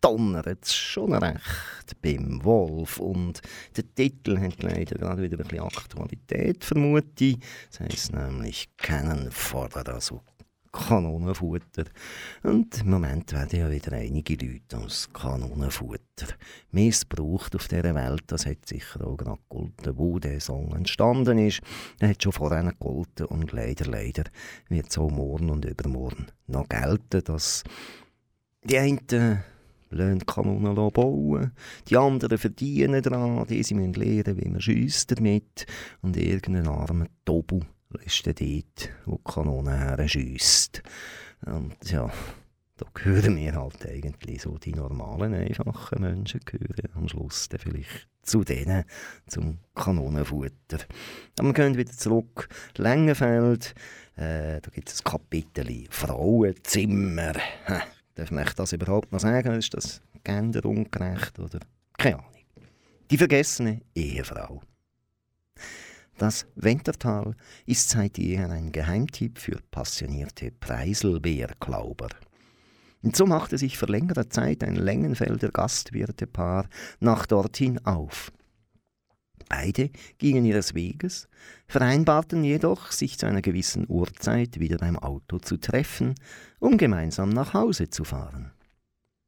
donnert 0.00 0.64
es 0.64 0.74
schon 0.74 1.14
recht 1.14 2.02
beim 2.02 2.44
Wolf. 2.44 2.98
Und 2.98 3.40
der 3.76 3.84
Titel 3.94 4.38
hat 4.38 4.62
leider 4.62 4.96
gerade 4.96 5.22
wieder 5.22 5.38
ein 5.38 5.48
bisschen 5.48 5.64
Aktualität, 5.64 6.64
vermute 6.64 7.24
ich. 7.24 7.38
Das 7.70 7.80
heisst 7.80 8.12
nämlich 8.12 8.68
«Kennen 8.76 9.30
fordert 9.30 9.88
also 9.88 10.20
Kanonenfutter. 10.74 11.84
Und 12.42 12.80
im 12.80 12.90
Moment 12.90 13.32
werden 13.32 13.58
ja 13.58 13.70
wieder 13.70 13.92
einige 13.92 14.34
Leute 14.34 14.76
als 14.76 15.08
Kanonenfutter 15.12 16.26
missbraucht 16.72 17.54
auf 17.54 17.68
dieser 17.68 17.94
Welt. 17.94 18.24
Das 18.26 18.44
hat 18.44 18.66
sicher 18.66 19.06
auch 19.06 19.16
gerade 19.16 19.38
gegolten, 19.48 19.96
wo 19.96 20.18
der 20.18 20.40
Song 20.40 20.74
entstanden 20.74 21.38
ist. 21.38 21.60
Er 22.00 22.10
hat 22.10 22.22
schon 22.22 22.32
vorher 22.32 22.64
gegolten 22.64 23.26
und 23.26 23.52
leider, 23.52 23.86
leider 23.86 24.24
wird 24.68 24.90
es 24.90 24.98
auch 24.98 25.10
morgen 25.10 25.48
und 25.50 25.64
übermorgen 25.64 26.26
noch 26.48 26.68
gelten, 26.68 27.22
dass 27.24 27.62
die 28.64 28.78
einen 28.78 29.42
lassen 29.90 30.26
Kanonen 30.26 30.74
bauen, 30.74 31.52
die 31.88 31.96
anderen 31.96 32.38
verdienen 32.38 33.02
daran, 33.02 33.46
die 33.46 33.62
sie 33.62 33.74
müssen 33.74 33.94
lernen, 33.94 34.40
wie 34.40 34.48
man 34.48 34.60
schießt 34.60 35.16
damit 35.16 35.66
und 36.02 36.16
irgendeinen 36.16 36.68
armen 36.68 37.08
Tobu 37.24 37.60
dann 37.94 38.34
dort, 38.34 38.90
wo 39.04 39.16
die 39.16 39.32
Kanone 39.32 39.78
her 39.78 40.08
schiesst. 40.08 40.82
Und 41.46 41.76
ja, 41.90 42.10
da 42.76 42.86
gehören 42.92 43.36
wir 43.36 43.54
halt 43.54 43.86
eigentlich 43.86 44.42
so 44.42 44.58
die 44.58 44.72
normalen, 44.72 45.34
einfachen 45.34 46.00
Menschen 46.00 46.40
gehören 46.44 46.88
am 46.94 47.08
Schluss 47.08 47.48
dann 47.48 47.60
vielleicht 47.60 48.08
zu 48.22 48.42
denen, 48.42 48.84
zum 49.26 49.58
Kanonenfutter. 49.74 50.78
Aber 51.38 51.48
wir 51.48 51.52
gehen 51.52 51.76
wieder 51.76 51.92
zurück. 51.92 52.48
Längenfeld, 52.76 53.74
äh, 54.16 54.60
da 54.60 54.70
gibt 54.70 54.88
es 54.88 55.00
ein 55.00 55.04
Kapitel 55.04 55.86
Frauenzimmer. 55.90 57.34
Darf 58.14 58.30
man 58.30 58.48
das 58.56 58.72
überhaupt 58.72 59.12
noch 59.12 59.20
sagen? 59.20 59.54
Ist 59.54 59.74
das 59.74 60.00
genderungerecht 60.22 61.38
oder? 61.38 61.60
Keine 61.98 62.18
Ahnung. 62.18 62.30
Die 63.10 63.18
vergessene 63.18 63.80
Ehefrau. 63.94 64.62
Das 66.16 66.46
Wentertal 66.54 67.34
ist 67.66 67.90
seit 67.90 68.18
jeher 68.18 68.48
ein 68.50 68.70
Geheimtipp 68.70 69.38
für 69.38 69.58
passionierte 69.70 70.52
Preiselbeerklauber. 70.52 72.08
Und 73.02 73.16
so 73.16 73.26
machte 73.26 73.58
sich 73.58 73.76
vor 73.76 73.88
längerer 73.88 74.30
Zeit 74.30 74.62
ein 74.62 74.76
Längenfelder 74.76 75.50
Gastwirtepaar 75.50 76.68
nach 77.00 77.26
dorthin 77.26 77.84
auf. 77.84 78.32
Beide 79.48 79.90
gingen 80.18 80.44
ihres 80.44 80.74
Weges, 80.74 81.28
vereinbarten 81.66 82.44
jedoch, 82.44 82.92
sich 82.92 83.18
zu 83.18 83.26
einer 83.26 83.42
gewissen 83.42 83.86
Uhrzeit 83.88 84.58
wieder 84.60 84.78
beim 84.78 84.98
Auto 84.98 85.38
zu 85.38 85.58
treffen, 85.58 86.14
um 86.58 86.78
gemeinsam 86.78 87.30
nach 87.30 87.54
Hause 87.54 87.90
zu 87.90 88.04
fahren. 88.04 88.52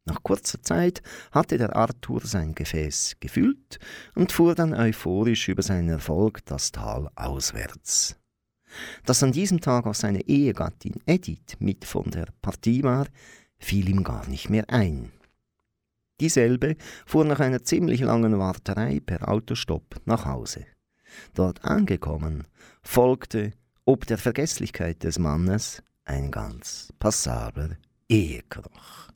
Nach 0.07 0.23
kurzer 0.23 0.63
Zeit 0.63 1.03
hatte 1.33 1.59
der 1.59 1.75
Arthur 1.75 2.21
sein 2.25 2.55
Gefäß 2.55 3.17
gefüllt 3.19 3.81
und 4.15 4.31
fuhr 4.31 4.55
dann 4.55 4.73
euphorisch 4.73 5.49
über 5.49 5.63
seinen 5.63 5.89
Erfolg 5.89 6.45
das 6.47 6.71
Tal 6.71 7.11
auswärts. 7.17 8.17
Dass 9.05 9.23
an 9.23 9.33
diesem 9.33 9.61
Tag 9.61 9.87
auch 9.87 9.95
seine 9.95 10.23
Ehegattin 10.23 11.01
Edith 11.07 11.57
mit 11.59 11.85
von 11.85 12.11
der 12.11 12.29
Partie 12.41 12.85
war, 12.85 13.07
fiel 13.59 13.89
ihm 13.89 14.05
gar 14.05 14.29
nicht 14.29 14.49
mehr 14.49 14.71
ein. 14.71 15.11
Dieselbe 16.21 16.77
fuhr 17.05 17.25
nach 17.25 17.41
einer 17.41 17.63
ziemlich 17.63 18.01
langen 18.01 18.39
Warterei 18.39 19.01
per 19.05 19.29
Autostopp 19.29 19.97
nach 20.05 20.25
Hause. 20.25 20.67
Dort 21.35 21.65
angekommen, 21.65 22.45
folgte, 22.83 23.53
ob 23.85 24.07
der 24.07 24.19
Vergesslichkeit 24.19 25.03
des 25.05 25.19
Mannes, 25.19 25.83
ein 26.05 26.31
ganz 26.31 26.93
passabler 26.99 27.77
Ehekrach 28.09 29.07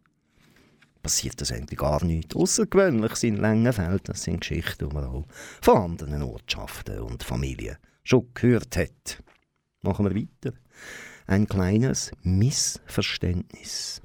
passiert 1.03 1.41
das 1.41 1.53
eigentlich 1.53 1.79
gar 1.79 2.05
nichts. 2.05 2.37
Außergewöhnlich 2.37 3.23
in 3.25 3.37
Längenfeld, 3.37 4.09
das 4.09 4.23
sind 4.23 4.41
Geschichten, 4.41 4.89
die 4.89 4.95
man 4.95 5.05
auch 5.05 5.27
von 5.61 5.77
anderen 5.77 6.23
Ortschaften 6.23 7.01
und 7.01 7.23
Familien 7.23 7.77
schon 8.05 8.29
gehört 8.35 8.77
hat. 8.77 9.23
Machen 9.83 10.07
wir 10.07 10.15
weiter. 10.15 10.57
Ein 11.27 11.47
kleines 11.47 12.13
Missverständnis. 12.23 14.03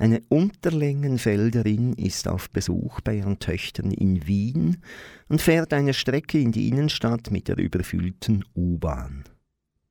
Eine 0.00 0.22
Unterlängenfelderin 0.30 1.92
ist 1.92 2.26
auf 2.26 2.48
Besuch 2.48 3.02
bei 3.02 3.16
ihren 3.16 3.38
Töchtern 3.38 3.90
in 3.90 4.26
Wien 4.26 4.78
und 5.28 5.42
fährt 5.42 5.74
eine 5.74 5.92
Strecke 5.92 6.38
in 6.40 6.52
die 6.52 6.68
Innenstadt 6.68 7.30
mit 7.30 7.48
der 7.48 7.58
überfüllten 7.58 8.42
U-Bahn. 8.56 9.24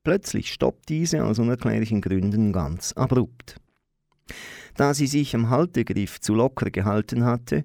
Plötzlich 0.04 0.52
stoppt 0.52 0.89
diese 0.89 1.24
aus 1.24 1.38
unerklärlichen 1.38 2.02
Gründen 2.02 2.52
ganz 2.52 2.91
abrupt. 2.93 3.58
Da 4.74 4.95
sie 4.95 5.06
sich 5.06 5.36
am 5.36 5.52
Haltegriff 5.52 6.19
zu 6.19 6.34
locker 6.34 6.72
gehalten 6.72 7.24
hatte, 7.24 7.63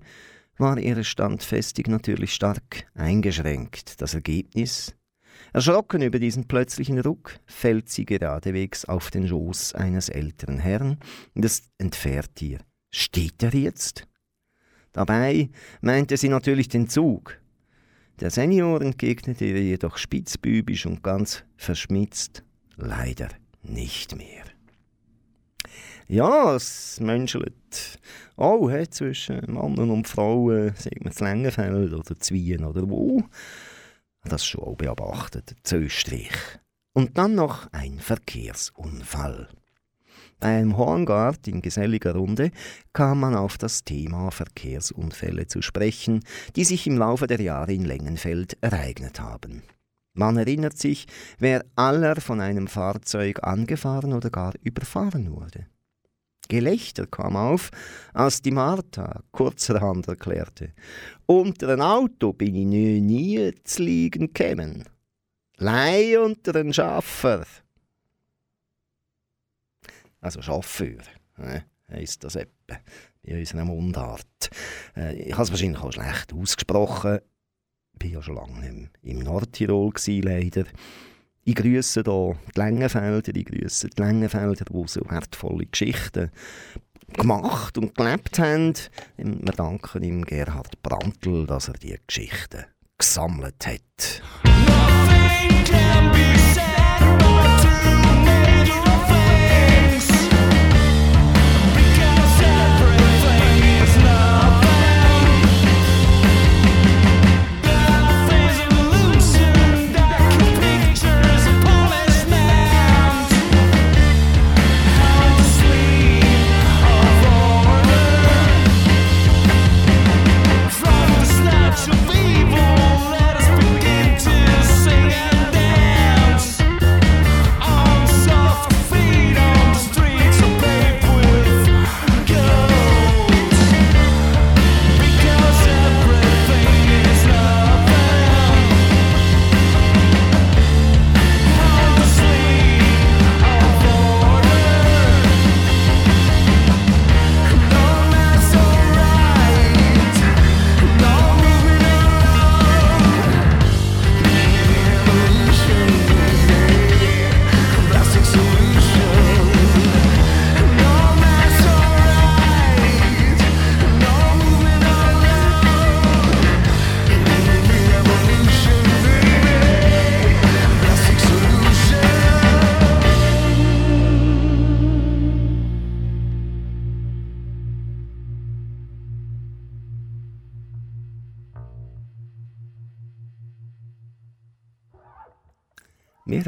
war 0.59 0.77
ihre 0.77 1.05
Standfestung 1.05 1.87
natürlich 1.89 2.35
stark 2.35 2.85
eingeschränkt. 2.93 4.03
Das 4.03 4.13
Ergebnis? 4.13 4.95
Erschrocken 5.55 6.03
über 6.03 6.19
diesen 6.19 6.49
plötzlichen 6.49 6.99
Ruck, 6.99 7.39
fällt 7.47 7.89
sie 7.89 8.05
geradewegs 8.05 8.87
auf 8.87 9.13
den 9.13 9.29
Schoß 9.29 9.77
eines 9.77 10.09
älteren 10.09 10.59
Herrn, 10.59 10.99
das 11.37 11.63
entfährt 11.79 12.43
ihr. 12.43 12.59
Steht 12.91 13.41
er 13.41 13.55
jetzt? 13.55 14.09
Dabei 14.91 15.51
meinte 15.81 16.17
sie 16.17 16.29
natürlich 16.29 16.69
den 16.69 16.89
Zug. 16.89 17.39
Der 18.19 18.31
Senior 18.31 18.83
entgegnete 18.83 19.45
ihr 19.45 19.63
jedoch 19.63 19.97
spitzbübisch 19.97 20.87
und 20.87 21.05
ganz 21.05 21.45
verschmitzt, 21.57 22.43
leider 22.77 23.29
nicht 23.63 24.17
mehr. 24.17 24.43
Ja, 26.09 26.57
es 26.57 26.99
menschelt 26.99 27.55
auch 28.37 28.71
he, 28.71 28.89
zwischen 28.89 29.41
Männern 29.47 29.91
und 29.91 30.09
Frauen, 30.09 30.75
sagt 30.75 31.05
man 31.05 31.13
zu 31.13 31.23
Längenfeld 31.23 31.93
oder 31.93 32.19
zu 32.19 32.35
oder 32.35 32.91
wo. 32.91 33.23
Das 34.25 34.47
schon 34.47 34.65
auch 34.65 34.77
beobachtet, 34.77 35.55
zu 35.63 35.77
Österreich. 35.77 36.33
Und 36.93 37.19
dann 37.19 37.35
noch 37.35 37.73
ein 37.73 37.99
Verkehrsunfall. 37.99 39.49
Bei 40.41 40.59
einem 40.59 40.77
Horngard 40.77 41.49
in 41.49 41.63
geselliger 41.63 42.15
Runde 42.15 42.51
kam 42.93 43.21
man 43.21 43.35
auf 43.35 43.59
das 43.59 43.85
Thema 43.85 44.31
Verkehrsunfälle 44.31 45.47
zu 45.47 45.63
sprechen, 45.63 46.25
die 46.57 46.65
sich 46.65 46.87
im 46.87 46.99
Laufe 46.99 47.27
der 47.27 47.41
Jahre 47.41 47.73
in 47.73 47.85
Längenfeld 47.85 48.57
ereignet 48.61 49.21
haben. 49.21 49.63
Man 50.13 50.37
erinnert 50.37 50.79
sich, 50.79 51.07
wer 51.39 51.65
aller 51.75 52.21
von 52.21 52.41
einem 52.41 52.69
Fahrzeug 52.69 53.43
angefahren 53.43 54.13
oder 54.13 54.31
gar 54.31 54.55
überfahren 54.63 55.33
wurde. 55.33 55.67
Gelächter 56.49 57.07
kam 57.07 57.37
auf, 57.37 57.71
als 58.13 58.43
die 58.43 58.51
Martha 58.51 59.23
kurzerhand 59.33 60.09
erklärte, 60.09 60.73
unter 61.27 61.71
ein 61.71 61.81
Auto 61.81 62.33
bin 62.33 62.55
ich 62.55 62.67
nie, 62.67 63.01
nie 63.01 63.55
zu 63.65 63.83
liegen 63.83 64.33
gekommen. 64.33 64.85
Lei 65.57 66.19
unter 66.19 66.57
ein 66.57 66.73
Schaffer. 66.73 67.47
Also 70.21 70.43
Chauffeur, 70.43 71.03
ne, 71.37 71.65
heisst 71.89 72.25
das 72.25 72.37
etwa 72.37 72.79
in 73.23 73.39
unserer 73.39 73.65
Mundart. 73.65 74.51
Äh, 74.97 75.15
ich 75.17 75.33
habe 75.33 75.45
es 75.45 75.51
wahrscheinlich 75.51 75.81
auch 75.81 75.93
schlecht 75.93 76.33
ausgesprochen. 76.33 77.21
Ich 77.93 78.05
war 78.05 78.11
ja 78.11 78.23
schon 78.23 78.35
lange 78.37 78.73
nicht 78.73 78.91
im 79.03 79.19
Nordtirol, 79.21 79.93
leider. 80.07 80.65
Ich 81.47 81.57
grüße 81.57 82.03
hier 82.03 82.37
die 82.55 82.59
Längenfelder, 82.59 83.37
ich 83.37 83.45
grüße 83.45 83.91
die 83.91 84.01
Längenfelder, 84.01 84.65
die 84.65 84.85
so 84.89 85.03
wertvolle 85.11 85.67
Geschichten 85.67 86.31
gemacht 87.13 87.77
und 87.77 87.95
gelebt 87.95 88.39
haben. 88.39 88.73
Wir 89.19 89.53
danken 89.53 90.03
ihm 90.03 90.25
Gerhard 90.25 90.83
Brandl, 90.83 91.47
dass 91.47 91.69
er 91.69 91.75
die 91.75 91.99
Geschichten 92.07 92.65
gesammelt 92.97 93.67
hat. 93.67 94.23
Nothing 94.45 95.65
can 95.65 96.13
be 96.13 96.34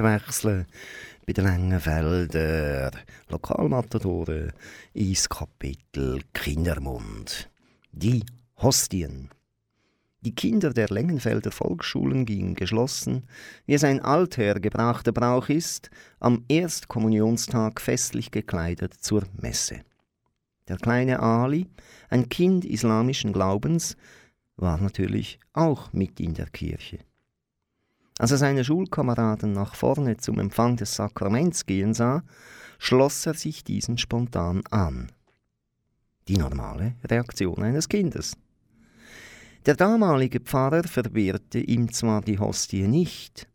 wechseln 0.06 0.66
bei 1.26 1.32
den 1.32 1.44
langen 1.44 1.80
Feldern 1.80 2.92
Lokalmatadoren 3.28 4.52
ins 4.94 5.28
Kapitel 5.28 6.22
Kindermund. 6.32 7.50
Die 7.92 8.24
Hostien. 8.58 9.30
Die 10.20 10.34
Kinder 10.34 10.70
der 10.70 10.88
Längenfelder 10.88 11.50
Volksschulen 11.50 12.24
gingen 12.26 12.54
geschlossen, 12.54 13.24
wie 13.66 13.74
es 13.74 13.84
ein 13.84 14.00
althergebrachter 14.00 15.12
Brauch 15.12 15.48
ist, 15.48 15.90
am 16.20 16.44
Erstkommunionstag 16.48 17.80
festlich 17.80 18.30
gekleidet 18.30 18.94
zur 18.94 19.24
Messe. 19.40 19.80
Der 20.68 20.76
kleine 20.76 21.20
Ali, 21.20 21.66
ein 22.08 22.28
Kind 22.28 22.64
islamischen 22.64 23.32
Glaubens, 23.32 23.96
war 24.56 24.78
natürlich 24.80 25.38
auch 25.52 25.92
mit 25.92 26.18
in 26.20 26.34
der 26.34 26.46
Kirche. 26.46 26.98
Als 28.18 28.30
er 28.30 28.38
seine 28.38 28.64
Schulkameraden 28.64 29.52
nach 29.52 29.74
vorne 29.74 30.16
zum 30.16 30.38
Empfang 30.38 30.76
des 30.76 30.94
Sakraments 30.94 31.66
gehen 31.66 31.92
sah, 31.92 32.22
schloss 32.78 33.26
er 33.26 33.34
sich 33.34 33.62
diesen 33.62 33.98
spontan 33.98 34.62
an. 34.70 35.12
Die 36.28 36.38
normale 36.38 36.94
Reaktion 37.04 37.62
eines 37.62 37.88
Kindes. 37.88 38.36
Der 39.66 39.76
damalige 39.76 40.40
Pfarrer 40.40 40.84
verwehrte 40.84 41.58
ihm 41.58 41.92
zwar 41.92 42.22
die 42.22 42.38
Hostie 42.38 42.88
nicht, 42.88 43.48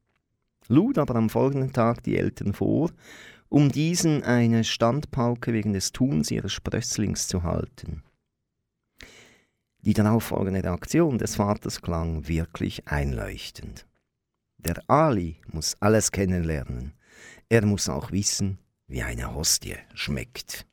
lud 0.68 0.98
aber 0.98 1.16
am 1.16 1.30
folgenden 1.30 1.74
Tag 1.74 2.04
die 2.04 2.18
Eltern 2.18 2.54
vor, 2.54 2.92
um 3.50 3.72
diesen 3.72 4.24
eine 4.24 4.64
Standpauke 4.64 5.54
wegen 5.54 5.74
des 5.74 5.92
Tuns 5.92 6.30
ihres 6.30 6.54
Sprösslings 6.54 7.28
zu 7.28 7.44
halten. 7.44 8.04
Die 9.82 9.94
darauffolgende 9.94 10.64
Reaktion 10.64 11.18
des 11.18 11.36
Vaters 11.36 11.82
klang 11.82 12.28
wirklich 12.28 12.88
einleuchtend. 12.88 13.86
Der 14.64 14.82
Ali 14.88 15.38
muss 15.52 15.76
alles 15.80 16.12
kennenlernen. 16.12 16.94
Er 17.50 17.66
muss 17.66 17.90
auch 17.90 18.12
wissen, 18.12 18.60
wie 18.88 19.02
eine 19.02 19.34
Hostie 19.34 19.76
schmeckt. 19.96 20.68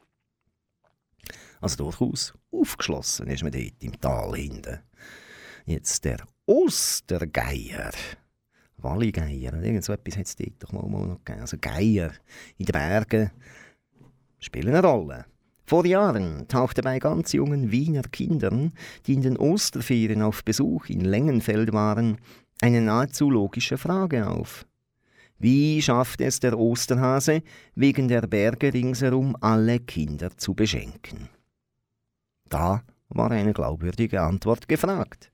Also 1.61 1.77
durchaus 1.77 2.35
aufgeschlossen 2.53 3.29
ist 3.29 3.43
man 3.43 3.53
dort 3.53 3.83
im 3.83 3.99
Tal 4.01 4.37
hinten. 4.37 4.81
Jetzt 5.65 6.05
der 6.05 6.19
Ostergeier. 6.47 7.93
Walligeier, 8.77 9.55
irgend 9.55 9.85
so 9.85 9.93
etwas 9.93 10.19
hat 10.19 10.27
es 10.27 10.37
dort 10.37 10.63
doch 10.63 10.73
mal, 10.73 10.87
mal 10.87 11.07
noch 11.07 11.25
gegeben. 11.25 11.41
Also 11.41 11.57
Geier 11.59 12.13
in 12.59 12.67
den 12.67 12.73
Bergen 12.73 13.31
spielen 14.39 14.75
eine 14.75 14.87
Rolle. 14.87 15.25
Vor 15.65 15.85
Jahren 15.85 16.47
tauchte 16.49 16.83
bei 16.83 16.99
ganz 16.99 17.33
jungen 17.33 17.71
Wiener 17.71 18.03
Kindern, 18.03 18.73
die 19.07 19.15
in 19.15 19.23
den 19.23 19.37
Osterferien 19.37 20.23
auf 20.23 20.45
Besuch 20.45 20.87
in 20.89 21.01
Längenfeld 21.01 21.73
waren, 21.73 22.19
eine 22.61 22.81
nahezu 22.81 23.31
logische 23.31 23.79
Frage 23.79 24.29
auf. 24.29 24.67
Wie 25.39 25.81
schafft 25.81 26.21
es 26.21 26.41
der 26.41 26.59
Osterhase, 26.59 27.43
wegen 27.75 28.09
der 28.09 28.23
Berge 28.23 28.75
ringsherum 28.75 29.37
alle 29.41 29.79
Kinder 29.79 30.37
zu 30.37 30.55
beschenken? 30.55 31.29
Da 32.49 32.83
war 33.09 33.31
eine 33.31 33.53
glaubwürdige 33.53 34.21
Antwort 34.21 34.69
gefragt. 34.69 35.31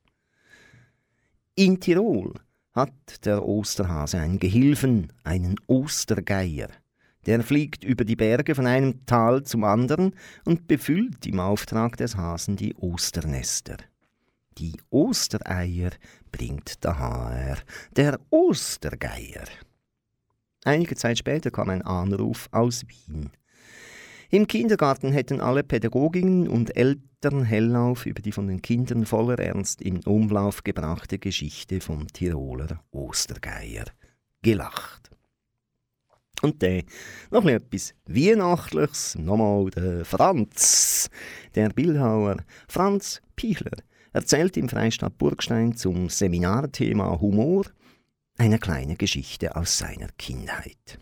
In 1.54 1.80
Tirol 1.80 2.34
hat 2.72 3.24
der 3.24 3.46
Osterhase 3.46 4.18
einen 4.18 4.38
Gehilfen, 4.38 5.12
einen 5.22 5.56
Ostergeier. 5.66 6.68
Der 7.26 7.42
fliegt 7.42 7.84
über 7.84 8.04
die 8.04 8.16
Berge 8.16 8.54
von 8.54 8.66
einem 8.66 9.06
Tal 9.06 9.44
zum 9.44 9.64
anderen 9.64 10.14
und 10.44 10.66
befüllt 10.66 11.26
im 11.26 11.40
Auftrag 11.40 11.96
des 11.96 12.16
Hasen 12.16 12.56
die 12.56 12.74
Osternester. 12.76 13.78
Die 14.58 14.76
Ostereier 14.90 15.90
bringt 16.36 16.78
HR, 16.84 17.58
der 17.94 18.18
Ostergeier. 18.30 19.44
Einige 20.64 20.96
Zeit 20.96 21.18
später 21.18 21.52
kam 21.52 21.70
ein 21.70 21.82
Anruf 21.82 22.48
aus 22.50 22.82
Wien. 22.88 23.30
Im 24.30 24.48
Kindergarten 24.48 25.12
hätten 25.12 25.40
alle 25.40 25.62
Pädagoginnen 25.62 26.48
und 26.48 26.76
Eltern 26.76 27.44
Hellauf 27.44 28.04
über 28.04 28.20
die 28.20 28.32
von 28.32 28.48
den 28.48 28.62
Kindern 28.62 29.06
voller 29.06 29.38
Ernst 29.38 29.80
in 29.80 30.02
Umlauf 30.02 30.64
gebrachte 30.64 31.20
Geschichte 31.20 31.80
vom 31.80 32.08
Tiroler 32.08 32.82
Ostergeier 32.90 33.84
gelacht. 34.42 35.10
Und 36.42 36.64
dann 36.64 36.82
noch 37.30 37.44
etwas 37.44 37.94
Weihnachtliches, 38.06 39.14
nochmal 39.14 39.70
der 39.70 40.04
Franz, 40.04 41.08
der 41.54 41.68
Bildhauer 41.68 42.38
Franz 42.66 43.22
Pichler, 43.36 43.76
erzählt 44.14 44.56
im 44.56 44.68
Freistaat 44.68 45.18
Burgstein 45.18 45.76
zum 45.76 46.08
Seminarthema 46.08 47.20
Humor 47.20 47.66
eine 48.38 48.58
kleine 48.58 48.96
Geschichte 48.96 49.56
aus 49.56 49.76
seiner 49.76 50.08
Kindheit. 50.16 50.98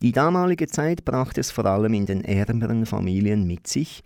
Die 0.00 0.12
damalige 0.12 0.68
Zeit 0.68 1.04
brachte 1.04 1.40
es 1.40 1.50
vor 1.50 1.66
allem 1.66 1.92
in 1.92 2.06
den 2.06 2.24
ärmeren 2.24 2.86
Familien 2.86 3.46
mit 3.46 3.66
sich, 3.66 4.02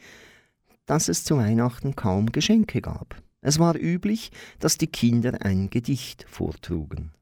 dass 0.87 1.09
es 1.09 1.25
zu 1.25 1.37
Weihnachten 1.37 1.95
kaum 1.95 2.33
Geschenke 2.33 2.81
gab. 2.81 3.23
Es 3.41 3.59
war 3.59 3.77
üblich, 3.77 4.33
dass 4.59 4.79
die 4.79 4.87
Kinder 4.87 5.39
ein 5.43 5.71
Gedicht 5.71 6.25
vortrugen. 6.29 7.13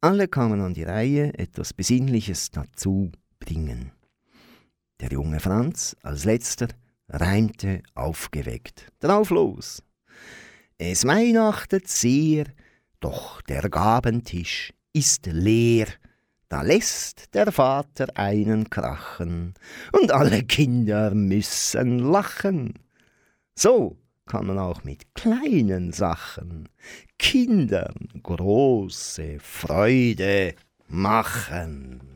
Alle 0.00 0.28
kamen 0.28 0.60
an 0.60 0.74
die 0.74 0.84
Reihe, 0.84 1.38
etwas 1.38 1.72
Besinnliches 1.72 2.50
dazu 2.50 3.12
bringen. 3.38 3.92
Der 5.00 5.10
junge 5.10 5.40
Franz 5.40 5.96
als 6.02 6.24
letzter 6.24 6.68
reimte 7.08 7.82
aufgeweckt. 7.94 8.86
Drauf 9.00 9.30
los! 9.30 9.82
Es 10.78 11.06
weihnachtet 11.06 11.88
sehr, 11.88 12.44
doch 13.00 13.40
der 13.42 13.68
Gabentisch 13.70 14.74
ist 14.92 15.26
leer. 15.26 15.86
Da 16.48 16.62
lässt 16.62 17.34
der 17.34 17.50
Vater 17.50 18.06
einen 18.14 18.70
krachen 18.70 19.54
und 19.92 20.12
alle 20.12 20.44
Kinder 20.44 21.12
müssen 21.14 21.98
lachen. 21.98 22.74
So 23.54 23.96
kann 24.26 24.46
man 24.46 24.58
auch 24.58 24.84
mit 24.84 25.14
kleinen 25.14 25.92
Sachen 25.92 26.68
Kindern 27.18 28.08
große 28.22 29.38
Freude 29.40 30.54
machen. 30.88 32.15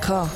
K. 0.00 0.28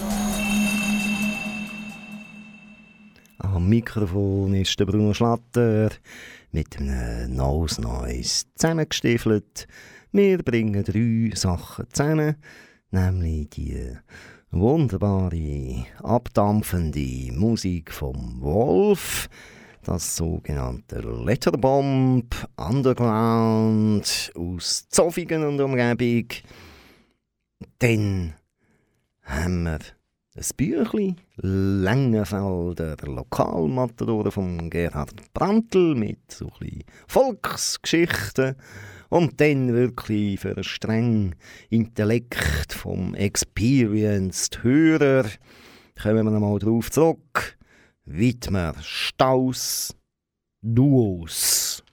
Am 3.39 3.69
Mikrofon 3.69 4.55
ist 4.55 4.79
der 4.79 4.87
Bruno 4.87 5.15
Schlatter 5.15 5.91
mit 6.51 6.79
einem 6.79 7.37
Nose 7.37 7.81
Noise 7.81 8.47
zusammengestiefelt. 8.57 9.67
Wir 10.11 10.39
bringen 10.39 10.83
drei 10.83 11.35
Sachen 11.37 11.87
zusammen, 11.93 12.37
nämlich 12.91 13.51
die 13.51 13.97
wunderbare, 14.51 15.87
abdampfende 16.03 17.33
Musik 17.33 17.93
vom 17.93 18.41
Wolf, 18.41 19.29
das 19.85 20.17
sogenannte 20.17 21.01
Letterbomb 21.01 22.35
Underground 22.57 24.33
aus 24.35 24.89
Zofingen 24.89 25.45
und 25.45 25.61
Umgebung. 25.61 26.29
Dann 27.79 28.35
haben 29.23 29.65
wir 29.65 29.79
ein 30.35 30.45
Büchlein, 30.57 31.17
Längenfelder 31.37 32.97
Lokalmatadore 33.05 34.31
von 34.31 34.71
Gerhard 34.71 35.33
Brandl 35.35 35.95
mit 35.95 36.31
so 36.31 36.51
ein 36.61 36.85
Volksgeschichten 37.07 38.57
und 39.11 39.41
dann 39.41 39.75
wirklich 39.75 40.41
für 40.41 40.55
einen 40.55 40.65
strengen 40.65 41.35
Intellekt 41.69 42.73
vom 42.73 43.15
Experienced 43.15 44.63
Hörer 44.63 45.25
kommen 46.03 46.25
wir 46.25 46.31
nochmal 46.31 46.59
drauf 46.59 46.91
zurück. 46.91 47.59
Widmer 48.05 48.75
Staus 48.81 49.95
Duos. 50.63 51.85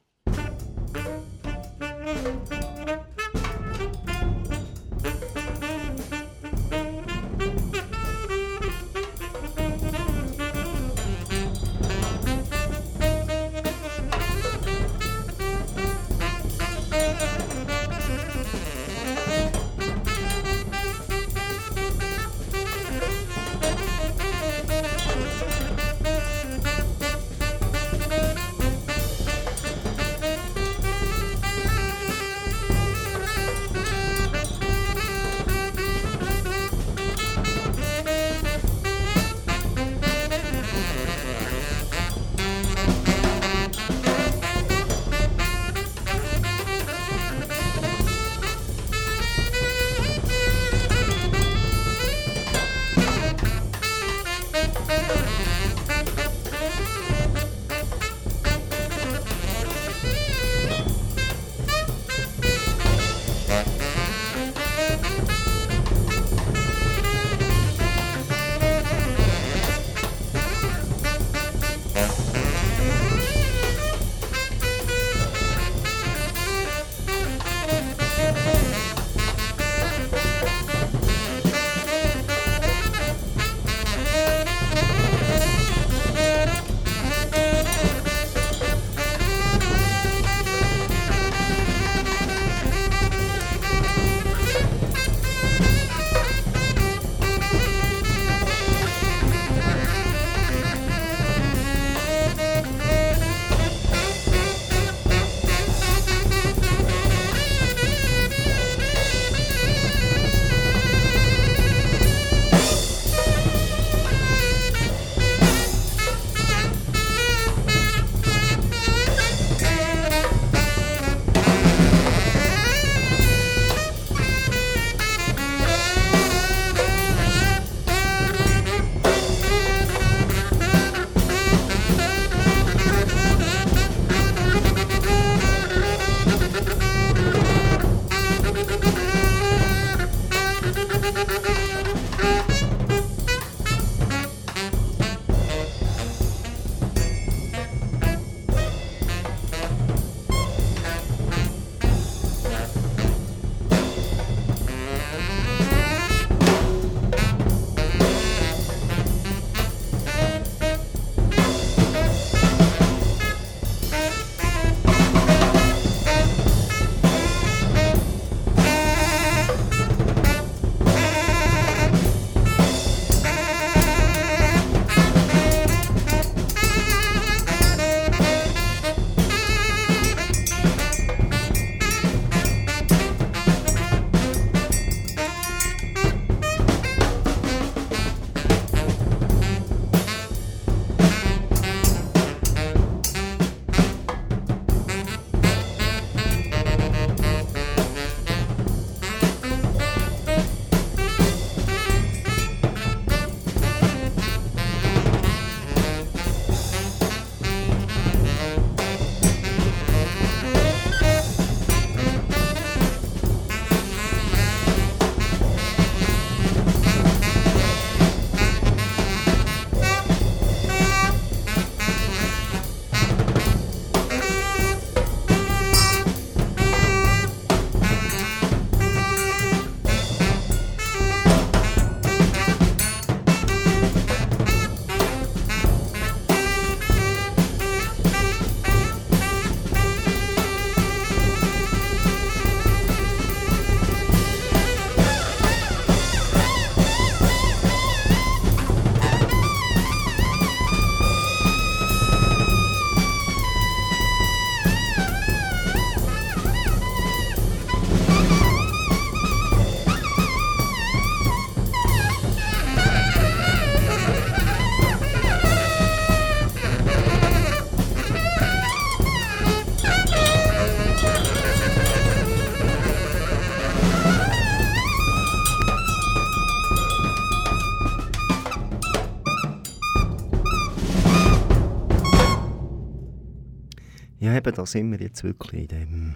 Eben, 284.50 284.56
da 284.56 284.66
sind 284.66 284.92
wir 284.92 285.00
jetzt 285.00 285.24
wirklich 285.24 285.72
in 285.72 285.80
dem 285.80 286.16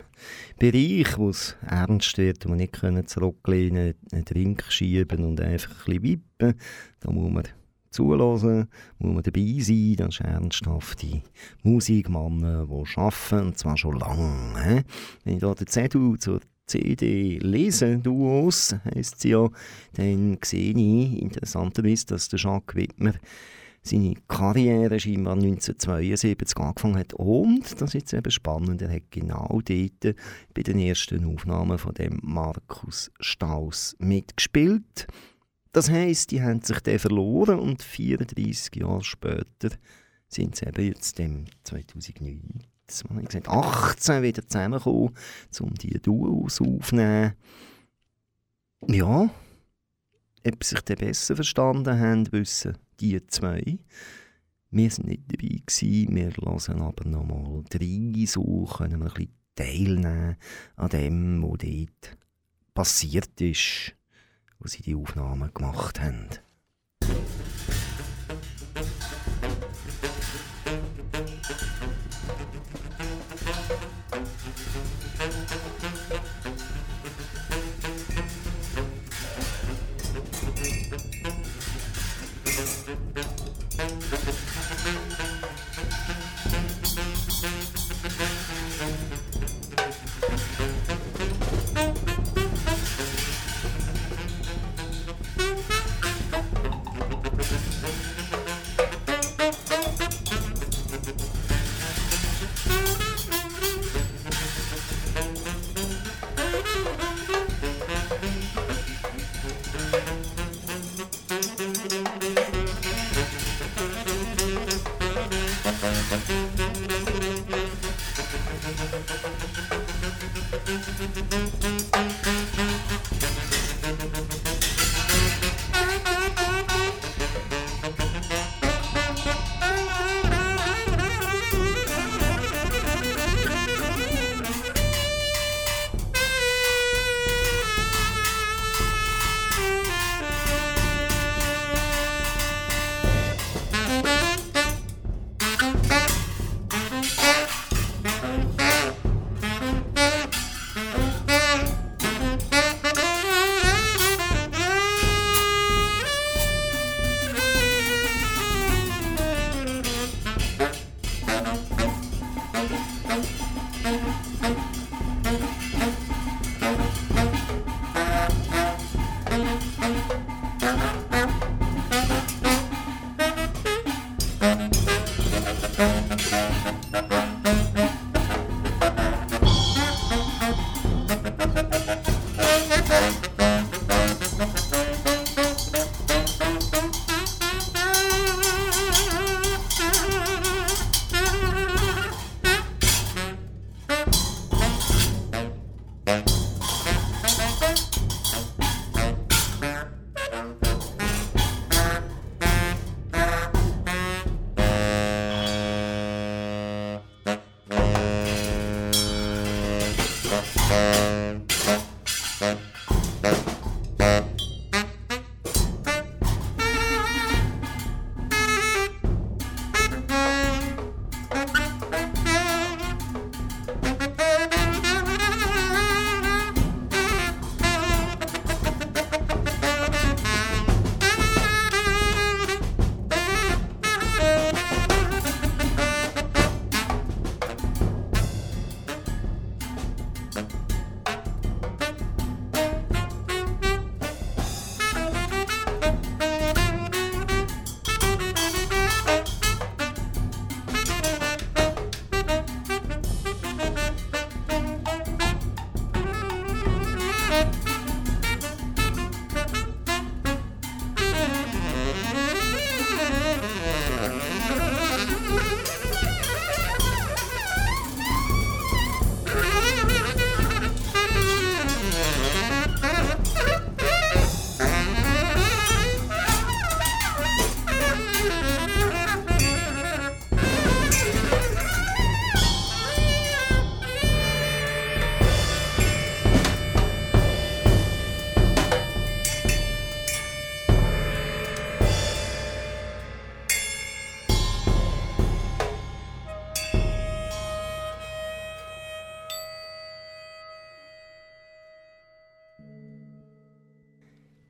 Bereich, 0.60 1.18
wo 1.18 1.30
es 1.30 1.56
ernst 1.66 2.18
wird, 2.18 2.46
wo 2.46 2.50
wir 2.50 2.56
nicht 2.56 2.74
können 2.74 3.08
zurücklehnen 3.08 3.96
einen 4.12 4.26
Drink 4.26 4.64
schieben 4.70 5.24
und 5.24 5.40
einfach 5.40 5.72
ein 5.72 5.86
bisschen 5.86 6.04
wippen. 6.04 6.54
Da 7.00 7.12
muss 7.12 7.32
man 7.32 7.44
zulassen, 7.92 8.68
muss 9.00 9.14
man 9.14 9.24
dabei 9.24 9.58
sein. 9.60 9.96
Das 9.98 10.16
ist 10.16 10.22
ernsthafte 10.22 11.22
Musik, 11.64 12.10
Männer, 12.10 12.68
die 12.68 12.98
arbeiten, 12.98 13.48
und 13.48 13.58
zwar 13.58 13.78
schon 13.78 14.00
lange. 14.00 14.84
Wenn 15.24 15.34
ich 15.36 15.42
da 15.42 15.54
den 15.54 15.68
Zettel 15.68 16.18
zur 16.20 16.42
CD 16.66 17.40
lesen, 17.40 18.02
Duos, 18.02 18.76
heisst 18.96 19.20
sie 19.20 19.32
ja, 19.32 19.50
dann 19.96 20.38
sehe 20.44 20.72
ich 20.72 21.22
interessanterweise, 21.22 22.06
dass 22.08 22.30
der 22.30 22.40
Jacques 22.40 22.76
Wittmer 22.76 23.14
seine 23.84 24.16
Karriere 24.30 25.00
scheinbar 25.00 25.34
1972 25.34 26.58
angefangen 26.58 26.98
hat. 26.98 27.14
Und, 27.14 27.74
das 27.74 27.90
ist 27.90 27.94
jetzt 27.94 28.14
eben 28.14 28.32
spannend, 28.32 28.82
er 28.82 28.94
hat 28.94 29.12
genau 29.12 29.62
dort 29.64 30.16
bei 30.54 30.64
den 30.64 30.80
ersten 30.80 31.26
Aufnahmen 31.26 31.78
von 31.78 31.94
dem 31.94 32.20
Markus 32.24 33.12
Staus 33.20 33.96
mitgespielt. 34.00 35.08
Das 35.74 35.90
heisst, 35.90 36.32
die 36.32 36.42
haben 36.42 36.62
sich 36.62 36.80
dann 36.80 37.00
verloren 37.00 37.60
und 37.60 37.84
34 37.84 38.76
Jahre 38.76 39.04
später 39.04 39.70
sind 40.28 40.56
sie 40.56 40.66
eben 40.66 40.88
jetzt 40.88 41.20
dem 41.20 41.46
2009 41.64 42.64
ich 42.86 43.26
gesagt, 43.26 43.50
18 43.50 44.22
wieder 44.22 44.48
zusammengekommen, 44.48 45.16
um 45.60 45.74
die 45.76 46.00
Duos 46.00 46.62
aufzunehmen. 46.62 47.34
Ja, 48.88 49.30
ob 50.46 50.64
sie 50.64 50.76
sich 50.76 50.82
dann 50.82 50.98
besser 50.98 51.36
verstanden 51.36 52.00
haben, 52.00 52.32
wissen 52.32 52.78
die 53.00 53.26
zwei. 53.28 53.80
Wir 54.72 54.92
waren 54.92 55.06
nicht 55.06 55.24
dabei, 55.28 55.62
gewesen, 55.66 56.16
wir 56.16 56.32
hören 56.36 56.82
aber 56.82 57.06
nochmal 57.08 57.64
drei, 57.70 58.26
so 58.26 58.66
können 58.66 59.00
wir 59.02 59.08
ein 59.08 59.14
bisschen 59.14 59.34
teilnehmen 59.56 60.38
an 60.76 60.90
dem, 60.90 61.44
was 61.44 61.58
dort 61.60 62.18
passiert 62.74 63.40
ist, 63.40 63.96
wo 64.60 64.68
sie 64.68 64.82
die 64.82 64.96
Aufnahmen 64.96 65.54
gemacht 65.54 66.02
haben. 66.02 66.28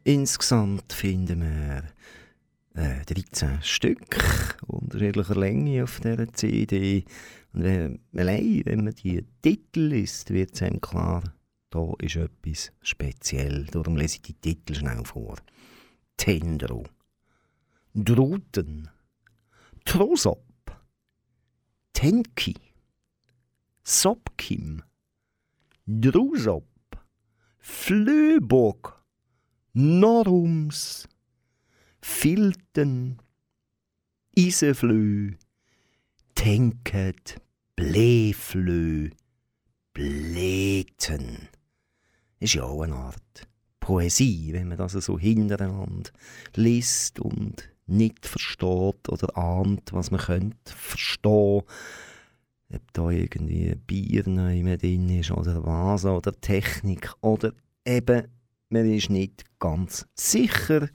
Insgesamt 0.06 0.92
finden 0.92 1.42
wir 1.42 1.84
äh, 2.76 3.06
13 3.06 3.62
Stück 3.62 4.18
unterschiedlicher 4.68 5.36
Länge 5.36 5.84
auf 5.86 6.02
dieser 6.02 6.32
CD. 6.34 7.06
Und 7.54 7.64
wenn, 7.64 8.00
allein, 8.14 8.64
wenn 8.66 8.84
man 8.84 8.96
die 8.96 9.26
Titel 9.42 9.80
liest, 9.80 10.32
wird 10.32 10.56
es 10.56 10.62
einem 10.62 10.82
klar, 10.82 11.24
da 11.70 11.94
ist 12.00 12.18
etwas 12.18 12.74
speziell. 12.82 13.66
Darum 13.68 13.96
lese 13.96 14.18
ich 14.18 14.22
die 14.24 14.34
Titel 14.34 14.76
schnell 14.76 15.06
vor. 15.06 15.38
Tendro, 16.18 16.84
Druten, 17.94 18.90
Trosop, 19.86 20.44
Tenki, 21.94 22.56
Sopkim, 23.84 24.84
Drusop, 25.86 26.68
Flöbok, 27.58 29.03
Norums, 29.76 31.10
Filten, 32.00 33.18
Iseflö, 34.36 35.32
Tenket, 36.36 37.42
Bleflö, 37.76 39.10
Bleten. 39.94 41.50
Ist 42.40 42.54
ja 42.54 42.66
auch 42.66 42.84
eine 42.84 42.94
Art 42.94 43.48
Poesie, 43.80 44.54
wenn 44.54 44.68
man 44.68 44.78
das 44.78 44.92
so 44.92 45.18
hintereinander 45.18 46.12
liest 46.54 47.20
und 47.20 47.68
nicht 47.88 48.28
versteht 48.28 49.10
oder 49.10 49.36
ahnt, 49.36 49.92
was 49.92 50.12
man 50.12 50.22
könnte 50.22 50.72
verstehen. 50.72 51.64
Ob 52.72 52.94
da 52.94 53.10
irgendwie 53.10 53.74
Bier 53.74 54.22
drin 54.22 55.10
ist 55.10 55.32
oder 55.32 55.66
was, 55.66 56.06
oder 56.06 56.32
Technik, 56.32 57.12
oder 57.22 57.54
eben 57.86 58.28
man 58.74 58.92
ist 58.92 59.10
nicht 59.10 59.46
ganz 59.60 60.06
sicher. 60.16 60.90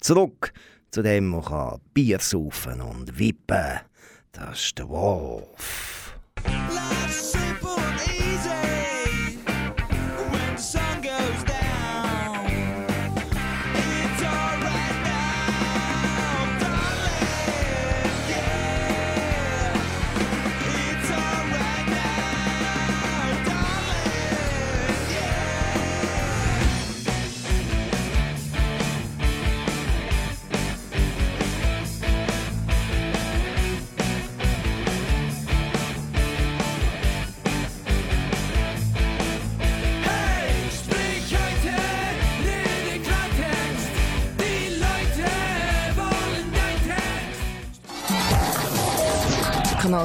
Zurück 0.00 0.52
zu 0.94 1.02
dem, 1.02 1.26
man 1.26 1.80
Bier 1.92 2.20
saufen 2.20 2.80
und 2.80 3.18
wippen. 3.18 3.80
Das 4.30 4.60
ist 4.60 4.78
der 4.78 4.88
Wolf. 4.88 6.16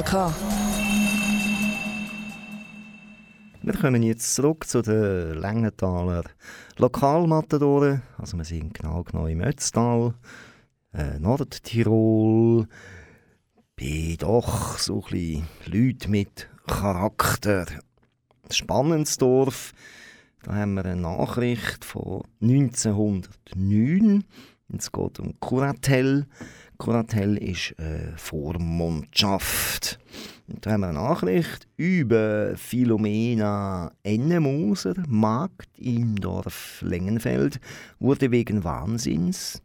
K. 0.02 0.32
Wir 3.62 3.74
kommen 3.74 4.02
jetzt 4.02 4.34
zurück 4.34 4.66
zu 4.66 4.82
den 4.82 5.34
Längenthaler 5.34 6.24
Lokalmatadoren. 6.78 8.02
Also 8.16 8.36
wir 8.38 8.44
sind 8.44 8.72
genau 8.72 9.02
genau 9.02 9.26
im 9.26 9.42
Ötztal, 9.42 10.14
äh, 10.94 11.18
Nordtirol, 11.18 12.66
bei 13.76 14.16
doch 14.18 14.78
so 14.78 15.04
ein 15.12 15.46
Leute 15.66 16.08
mit 16.08 16.48
Charakter. 16.66 17.66
Spannensdorf, 18.50 19.72
da 20.42 20.54
haben 20.54 20.74
wir 20.74 20.84
eine 20.86 21.00
Nachricht 21.00 21.84
von 21.84 22.22
1909. 22.40 24.24
Es 24.76 24.92
geht 24.92 25.20
um 25.20 25.38
Curatel. 25.40 26.26
Curatel 26.80 27.36
ist 27.36 27.74
eine 27.78 28.14
Vormundschaft. 28.16 29.98
Und 30.48 30.64
da 30.64 30.72
haben 30.72 30.80
wir 30.80 30.88
eine 30.88 30.98
Nachricht 30.98 31.68
über 31.76 32.56
Philomena 32.56 33.92
Ennemoser, 34.02 34.94
Magd 35.06 35.68
im 35.78 36.16
Dorf 36.16 36.80
Lengenfeld, 36.80 37.60
wurde 37.98 38.30
wegen 38.30 38.64
Wahnsinns. 38.64 39.62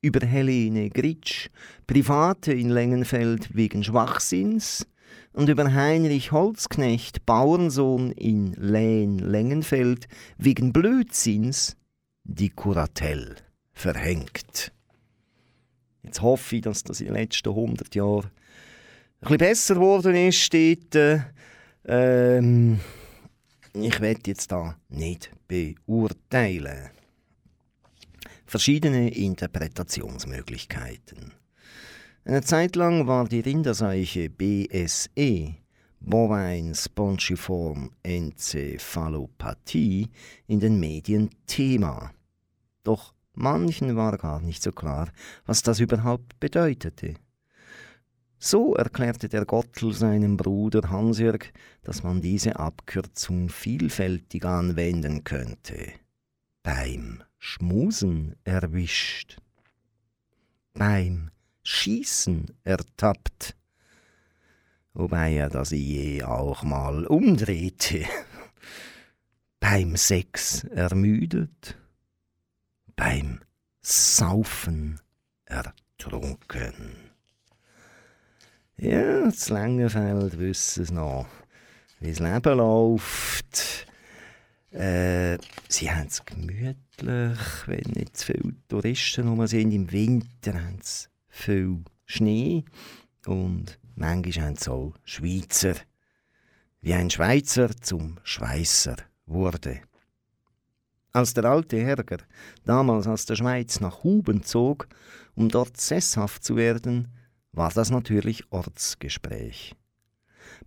Über 0.00 0.26
Helene 0.26 0.88
Gritsch, 0.88 1.50
Private 1.86 2.54
in 2.54 2.70
Lengenfeld 2.70 3.54
wegen 3.54 3.84
Schwachsinns. 3.84 4.86
Und 5.34 5.50
über 5.50 5.70
Heinrich 5.74 6.32
Holzknecht, 6.32 7.26
Bauernsohn 7.26 8.12
in 8.12 8.54
Lehn 8.54 9.18
Lengenfeld, 9.18 10.08
wegen 10.38 10.72
Blödsinns 10.72 11.76
die 12.24 12.48
Kuratel 12.48 13.36
verhängt. 13.74 14.72
Jetzt 16.02 16.22
hoffe 16.22 16.56
ich, 16.56 16.62
dass 16.62 16.82
das 16.82 17.00
in 17.00 17.06
den 17.06 17.16
letzten 17.16 17.50
100 17.50 17.94
Jahren 17.94 18.30
ein 19.20 19.20
bisschen 19.20 19.38
besser 19.38 19.74
geworden 19.74 20.14
ist. 20.14 20.54
Äh, 20.54 21.20
ähm, 21.86 22.80
ich 23.74 24.00
werde 24.00 24.22
jetzt 24.26 24.50
da 24.50 24.76
nicht 24.88 25.30
beurteilen. 25.46 26.88
Verschiedene 28.46 29.14
Interpretationsmöglichkeiten. 29.14 31.34
Eine 32.24 32.42
Zeit 32.42 32.74
lang 32.76 33.06
war 33.06 33.28
die 33.28 33.40
Rinderseuche 33.40 34.28
BSE, 34.28 35.54
Bovine 36.00 36.74
Spongiform 36.74 37.92
Enzephalopathie, 38.02 40.08
in 40.46 40.60
den 40.60 40.80
Medien 40.80 41.30
Thema. 41.46 42.12
Doch 42.82 43.14
manchen 43.40 43.96
war 43.96 44.16
gar 44.18 44.40
nicht 44.40 44.62
so 44.62 44.72
klar, 44.72 45.10
was 45.46 45.62
das 45.62 45.80
überhaupt 45.80 46.38
bedeutete. 46.40 47.14
So 48.38 48.74
erklärte 48.74 49.28
der 49.28 49.44
Gottl 49.44 49.92
seinem 49.92 50.36
Bruder 50.36 50.88
Hansjörg, 50.88 51.52
dass 51.82 52.02
man 52.02 52.22
diese 52.22 52.56
Abkürzung 52.58 53.50
vielfältig 53.50 54.44
anwenden 54.44 55.24
könnte. 55.24 55.92
Beim 56.62 57.22
Schmusen 57.38 58.36
erwischt. 58.44 59.38
Beim 60.72 61.30
Schießen 61.62 62.46
ertappt. 62.64 63.56
Wobei 64.94 65.34
er 65.34 65.50
das 65.50 65.70
je 65.70 66.22
auch 66.22 66.62
mal 66.62 67.06
umdrehte. 67.06 68.04
Beim 69.60 69.96
Sex 69.96 70.64
ermüdet. 70.64 71.79
Beim 73.00 73.40
Saufen 73.80 75.00
ertrunken. 75.46 76.96
Ja, 78.76 79.24
das 79.24 79.48
Längenfeld 79.48 80.38
wissen 80.38 80.82
es 80.82 80.90
noch, 80.90 81.26
wie 82.00 82.10
das 82.10 82.18
Leben 82.18 82.58
läuft. 82.58 83.86
Äh, 84.70 85.38
sie 85.66 85.90
haben 85.90 86.08
es 86.08 86.22
gemütlich, 86.26 87.38
wenn 87.64 87.90
nicht 87.94 88.18
zu 88.18 88.26
viele 88.26 88.54
Touristen 88.68 89.28
rum 89.28 89.46
sind. 89.46 89.72
Im 89.72 89.90
Winter 89.90 90.62
haben 90.62 90.80
sie 90.82 91.08
viel 91.30 91.82
Schnee 92.04 92.66
und 93.24 93.78
manchmal 93.94 94.44
haben 94.44 94.56
sie 94.56 94.70
auch 94.70 94.92
Schweizer. 95.04 95.72
Wie 96.82 96.92
ein 96.92 97.08
Schweizer 97.08 97.70
zum 97.80 98.18
Schweisser 98.24 98.96
wurde. 99.24 99.80
Als 101.12 101.34
der 101.34 101.44
alte 101.44 101.76
Herger 101.76 102.18
damals 102.64 103.06
aus 103.08 103.26
der 103.26 103.34
Schweiz 103.34 103.80
nach 103.80 104.04
Huben 104.04 104.44
zog, 104.44 104.86
um 105.34 105.48
dort 105.48 105.76
sesshaft 105.76 106.44
zu 106.44 106.56
werden, 106.56 107.08
war 107.52 107.70
das 107.70 107.90
natürlich 107.90 108.44
Ortsgespräch. 108.50 109.74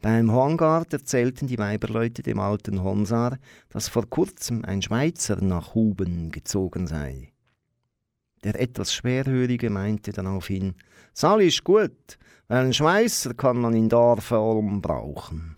Beim 0.01 0.31
Horngard 0.31 0.91
erzählten 0.91 1.47
die 1.47 1.57
Weiberleute 1.57 2.23
dem 2.23 2.39
alten 2.39 2.83
Honsar, 2.83 3.37
dass 3.69 3.87
vor 3.87 4.09
kurzem 4.09 4.65
ein 4.65 4.81
Schweizer 4.81 5.41
nach 5.41 5.75
Huben 5.75 6.31
gezogen 6.31 6.87
sei. 6.87 7.31
Der 8.43 8.59
etwas 8.59 8.93
Schwerhörige 8.93 9.69
meinte 9.69 10.11
daraufhin, 10.11 10.75
Sali 11.13 11.47
ist 11.47 11.63
gut, 11.63 12.17
weil 12.49 12.63
einen 12.63 12.73
Schmeißer 12.73 13.33
kann 13.33 13.59
man 13.59 13.73
in 13.73 13.87
Dorfform 13.87 14.81
brauchen. 14.81 15.52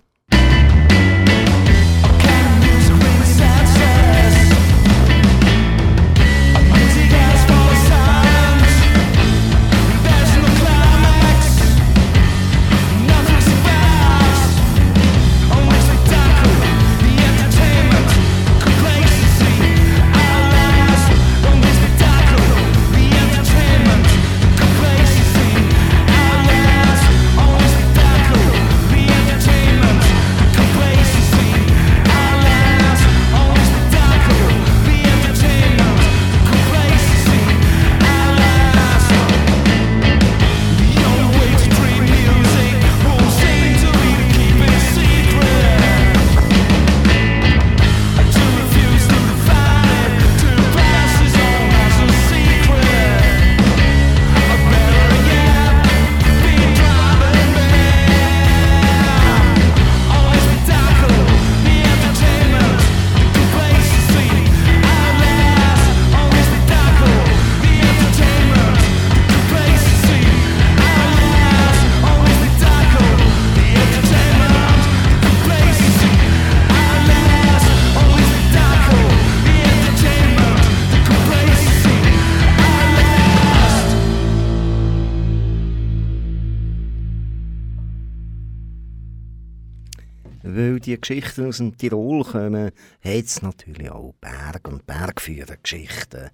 Geschichten 91.07 91.45
aus 91.45 91.57
dem 91.57 91.77
Tirol 91.77 92.23
kommen, 92.23 92.71
hat 93.03 93.25
es 93.25 93.43
natürlich 93.43 93.91
auch 93.91 94.15
Berg- 94.19 94.67
und 94.67 94.87
Bergführergeschichten. 94.87 96.31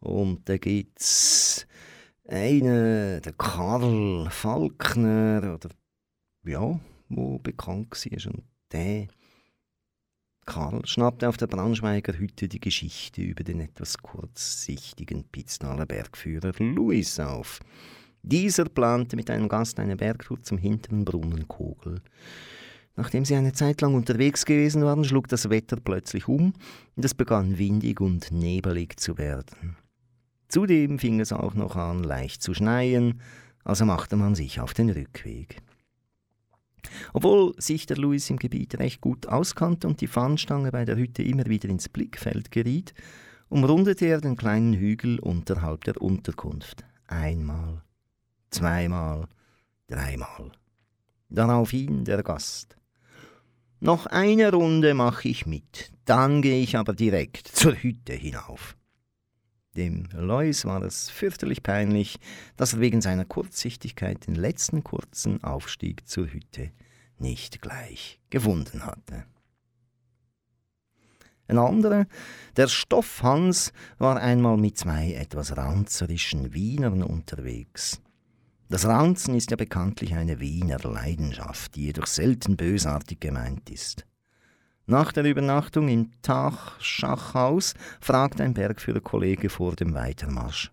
Und 0.00 0.48
da 0.48 0.56
gibt 0.56 0.98
es 0.98 1.66
einen, 2.26 3.20
der 3.20 3.34
Karl 3.36 4.30
Falkner, 4.30 5.56
oder 5.56 5.68
ja, 6.46 6.80
der 7.10 7.38
bekannt 7.40 7.92
war. 7.92 8.32
Und 8.32 8.44
der 8.72 9.08
Karl 10.46 10.86
schnappte 10.86 11.28
auf 11.28 11.36
der 11.36 11.48
Braunschweiger 11.48 12.18
Hütte 12.18 12.48
die 12.48 12.60
Geschichte 12.60 13.20
über 13.20 13.44
den 13.44 13.60
etwas 13.60 13.98
kurzsichtigen 13.98 15.24
Piznaler 15.24 15.84
Bergführer 15.84 16.54
Louis 16.58 17.20
auf. 17.20 17.60
Dieser 18.22 18.64
plante 18.64 19.14
mit 19.14 19.28
einem 19.28 19.50
Gast 19.50 19.78
eine 19.78 19.94
Bergtour 19.94 20.42
zum 20.42 20.56
hinteren 20.56 21.04
Brunnenkogel. 21.04 22.00
Nachdem 22.96 23.26
sie 23.26 23.36
eine 23.36 23.52
Zeit 23.52 23.82
lang 23.82 23.94
unterwegs 23.94 24.46
gewesen 24.46 24.82
waren, 24.82 25.04
schlug 25.04 25.28
das 25.28 25.50
Wetter 25.50 25.76
plötzlich 25.76 26.28
um 26.28 26.54
und 26.96 27.04
es 27.04 27.14
begann 27.14 27.58
windig 27.58 28.00
und 28.00 28.32
nebelig 28.32 28.98
zu 28.98 29.18
werden. 29.18 29.76
Zudem 30.48 30.98
fing 30.98 31.20
es 31.20 31.32
auch 31.32 31.54
noch 31.54 31.76
an, 31.76 32.02
leicht 32.02 32.42
zu 32.42 32.54
schneien, 32.54 33.20
also 33.64 33.84
machte 33.84 34.16
man 34.16 34.34
sich 34.34 34.60
auf 34.60 34.72
den 34.72 34.88
Rückweg. 34.90 35.60
Obwohl 37.12 37.54
sich 37.60 37.84
der 37.86 37.98
Louis 37.98 38.30
im 38.30 38.38
Gebiet 38.38 38.78
recht 38.78 39.00
gut 39.00 39.26
auskannte 39.26 39.88
und 39.88 40.00
die 40.00 40.06
Fahnenstange 40.06 40.70
bei 40.70 40.84
der 40.84 40.96
Hütte 40.96 41.22
immer 41.22 41.46
wieder 41.46 41.68
ins 41.68 41.88
Blickfeld 41.88 42.50
geriet, 42.50 42.94
umrundete 43.48 44.06
er 44.06 44.20
den 44.20 44.36
kleinen 44.36 44.72
Hügel 44.72 45.18
unterhalb 45.18 45.84
der 45.84 46.00
Unterkunft. 46.00 46.84
Einmal, 47.08 47.82
zweimal, 48.50 49.26
dreimal. 49.88 50.52
Daraufhin 51.28 52.04
der 52.04 52.22
Gast. 52.22 52.76
Noch 53.80 54.06
eine 54.06 54.52
Runde 54.52 54.94
mache 54.94 55.28
ich 55.28 55.44
mit, 55.44 55.92
dann 56.06 56.40
gehe 56.40 56.62
ich 56.62 56.76
aber 56.76 56.94
direkt 56.94 57.46
zur 57.48 57.74
Hütte 57.74 58.14
hinauf. 58.14 58.76
Dem 59.76 60.08
Lois 60.12 60.64
war 60.64 60.82
es 60.82 61.10
fürchterlich 61.10 61.62
peinlich, 61.62 62.18
dass 62.56 62.72
er 62.72 62.80
wegen 62.80 63.02
seiner 63.02 63.26
Kurzsichtigkeit 63.26 64.26
den 64.26 64.34
letzten 64.34 64.82
kurzen 64.82 65.44
Aufstieg 65.44 66.08
zur 66.08 66.32
Hütte 66.32 66.70
nicht 67.18 67.60
gleich 67.60 68.18
gefunden 68.30 68.86
hatte. 68.86 69.26
Ein 71.48 71.58
anderer, 71.58 72.06
der 72.56 72.68
Stoffhans, 72.68 73.72
war 73.98 74.16
einmal 74.16 74.56
mit 74.56 74.78
zwei 74.78 75.12
etwas 75.12 75.56
ranzerischen 75.56 76.54
Wienern 76.54 77.02
unterwegs. 77.02 78.00
Das 78.68 78.84
Ranzen 78.84 79.34
ist 79.34 79.50
ja 79.52 79.56
bekanntlich 79.56 80.14
eine 80.14 80.40
Wiener 80.40 80.78
Leidenschaft, 80.78 81.76
die 81.76 81.86
jedoch 81.86 82.06
selten 82.06 82.56
bösartig 82.56 83.20
gemeint 83.20 83.70
ist. 83.70 84.04
Nach 84.86 85.12
der 85.12 85.24
Übernachtung 85.24 85.88
im 85.88 86.10
Tachschachhaus 86.22 87.74
fragt 88.00 88.40
ein 88.40 88.54
Bergführerkollege 88.54 89.50
vor 89.50 89.76
dem 89.76 89.94
Weitermarsch. 89.94 90.72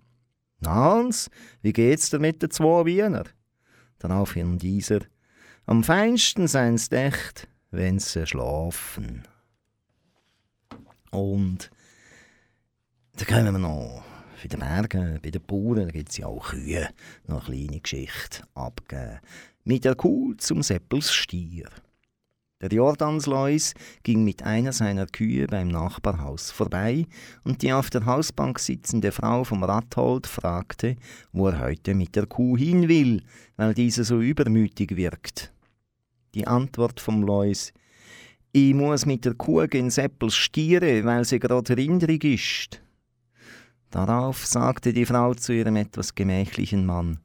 Hans, 0.65 1.29
wie 1.61 1.73
geht's 1.73 2.09
dir 2.09 2.19
mit 2.19 2.41
den 2.41 2.49
zwei 2.49 2.85
Wiener? 2.85 3.25
Daraufhin 3.99 4.57
dieser, 4.57 4.99
am 5.65 5.83
feinsten 5.83 6.47
seien's 6.47 6.91
echt, 6.91 7.47
wenn 7.71 7.99
sie 7.99 8.25
schlafen. 8.25 9.23
Und 11.11 11.69
da 13.17 13.25
kommen 13.25 13.53
wir 13.53 13.59
noch 13.59 14.03
in 14.43 14.49
den 14.49 14.59
Bergen, 14.59 15.19
bei 15.21 15.31
den 15.31 15.41
Bauern, 15.41 15.89
gibt 15.89 16.09
es 16.09 16.17
ja 16.17 16.27
auch 16.27 16.49
Kühe, 16.49 16.89
noch 17.27 17.47
eine 17.47 17.57
kleine 17.57 17.79
Geschichte 17.79 18.43
abgeben. 18.53 19.19
Mit 19.63 19.85
der 19.85 19.95
Kuh 19.95 20.33
zum 20.35 20.61
Seppelsstier. 20.61 21.69
Der 22.63 22.71
Jordanslois 22.71 23.73
ging 24.03 24.23
mit 24.23 24.43
einer 24.43 24.71
seiner 24.71 25.05
Kühe 25.05 25.47
beim 25.47 25.67
Nachbarhaus 25.67 26.49
vorbei 26.49 27.05
und 27.43 27.61
die 27.61 27.73
auf 27.73 27.89
der 27.89 28.05
Hausbank 28.05 28.57
sitzende 28.57 29.11
Frau 29.11 29.43
vom 29.43 29.63
Rathold 29.63 30.27
fragte, 30.27 30.95
wo 31.33 31.49
er 31.49 31.59
heute 31.59 31.93
mit 31.93 32.15
der 32.15 32.25
Kuh 32.25 32.57
hin 32.57 32.87
will, 32.87 33.21
weil 33.57 33.73
diese 33.73 34.05
so 34.05 34.21
übermütig 34.21 34.95
wirkt. 34.95 35.53
Die 36.35 36.47
Antwort 36.47 36.99
vom 36.99 37.23
Lois 37.23 37.73
Ich 38.53 38.73
muss 38.73 39.05
mit 39.05 39.25
der 39.25 39.33
Kuh 39.33 39.67
gen 39.67 39.89
Seppels 39.89 40.35
stiere, 40.35 41.03
weil 41.03 41.25
sie 41.25 41.39
gerade 41.39 41.75
rindrig 41.75 42.23
ist. 42.23 42.82
Darauf 43.93 44.43
sagte 44.47 44.91
die 44.91 45.05
Frau 45.05 45.35
zu 45.35 45.53
ihrem 45.53 45.75
etwas 45.75 46.15
gemächlichen 46.15 46.83
Mann, 46.83 47.19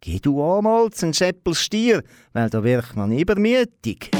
Geh 0.00 0.20
du 0.20 0.40
auch 0.40 0.62
mal 0.62 0.90
zum 0.90 1.12
Schäppelstier, 1.12 2.04
weil 2.32 2.48
da 2.50 2.62
wird 2.62 2.94
man 2.94 3.10
übermütig. 3.10 4.12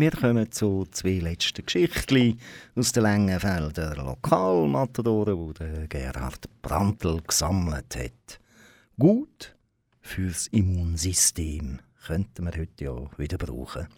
Wir 0.00 0.12
kommen 0.12 0.50
zu 0.50 0.86
zwei 0.92 1.18
letzten 1.18 1.66
Geschichten 1.66 2.40
aus 2.74 2.92
den 2.92 3.02
Längenfelder 3.02 3.94
Lokalmatadoren, 3.96 5.52
die 5.52 5.88
Gerhard 5.90 6.48
Brandl 6.62 7.20
gesammelt 7.20 7.98
hat. 7.98 8.40
Gut 8.98 9.54
fürs 10.00 10.46
Immunsystem 10.46 11.80
könnten 12.06 12.46
wir 12.46 12.58
heute 12.58 12.82
ja 12.82 13.18
wieder 13.18 13.36
brauchen. 13.36 13.88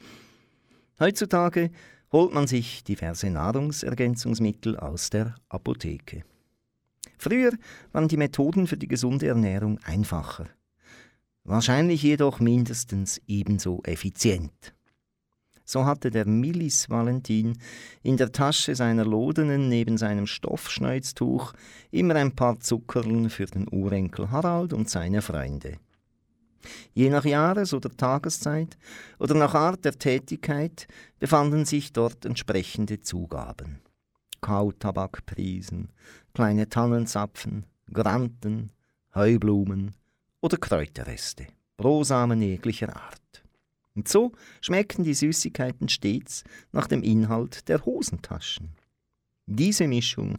Heutzutage 0.98 1.70
holt 2.10 2.34
man 2.34 2.48
sich 2.48 2.82
diverse 2.82 3.30
Nahrungsergänzungsmittel 3.30 4.76
aus 4.78 5.08
der 5.08 5.36
Apotheke. 5.50 6.24
Früher 7.16 7.52
waren 7.92 8.08
die 8.08 8.16
Methoden 8.16 8.66
für 8.66 8.76
die 8.76 8.88
gesunde 8.88 9.28
Ernährung 9.28 9.78
einfacher, 9.84 10.48
wahrscheinlich 11.44 12.02
jedoch 12.02 12.40
mindestens 12.40 13.20
ebenso 13.28 13.84
effizient. 13.84 14.74
So 15.72 15.86
hatte 15.86 16.10
der 16.10 16.26
Millis 16.26 16.90
Valentin 16.90 17.56
in 18.02 18.18
der 18.18 18.30
Tasche 18.30 18.74
seiner 18.74 19.06
Lodenen 19.06 19.70
neben 19.70 19.96
seinem 19.96 20.26
Stoffschneuztuch 20.26 21.54
immer 21.90 22.14
ein 22.16 22.36
paar 22.36 22.60
Zuckerln 22.60 23.30
für 23.30 23.46
den 23.46 23.66
Urenkel 23.70 24.30
Harald 24.30 24.74
und 24.74 24.90
seine 24.90 25.22
Freunde. 25.22 25.78
Je 26.92 27.08
nach 27.08 27.24
Jahres- 27.24 27.72
oder 27.72 27.88
Tageszeit 27.88 28.76
oder 29.18 29.32
nach 29.32 29.54
Art 29.54 29.86
der 29.86 29.98
Tätigkeit 29.98 30.88
befanden 31.18 31.64
sich 31.64 31.94
dort 31.94 32.26
entsprechende 32.26 33.00
Zugaben. 33.00 33.80
Kautabakprisen, 34.42 35.88
kleine 36.34 36.68
Tannenzapfen, 36.68 37.64
Granten, 37.90 38.72
Heublumen 39.14 39.92
oder 40.42 40.58
Kräuterreste, 40.58 41.46
Brosamen 41.78 42.42
jeglicher 42.42 42.94
Art. 42.94 43.41
Und 43.94 44.08
so 44.08 44.32
schmeckten 44.60 45.04
die 45.04 45.14
Süßigkeiten 45.14 45.88
stets 45.88 46.44
nach 46.72 46.86
dem 46.86 47.02
Inhalt 47.02 47.68
der 47.68 47.84
Hosentaschen. 47.84 48.70
Diese 49.46 49.86
Mischung 49.86 50.38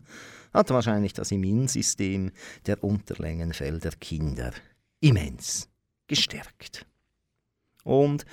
hat 0.54 0.70
wahrscheinlich 0.70 1.14
das 1.14 1.32
Immunsystem 1.32 2.32
der 2.66 2.84
Unterlängenfelder 2.84 3.91
Kinder 3.99 4.54
immens 5.01 5.70
gestärkt. 6.08 6.86
Und 7.84 8.26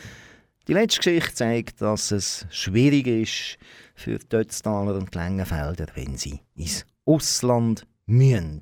die 0.68 0.74
letzte 0.74 1.00
Geschichte 1.00 1.34
zeigt, 1.34 1.82
dass 1.82 2.12
es 2.12 2.46
schwierig 2.50 3.06
ist 3.06 3.58
für 3.94 4.18
die 4.18 4.28
Dötztaler 4.28 4.94
und 4.94 5.14
Längenfelder, 5.14 5.86
wenn 5.94 6.16
sie 6.16 6.40
ins 6.54 6.86
Ausland 7.04 7.86
müssen, 8.06 8.60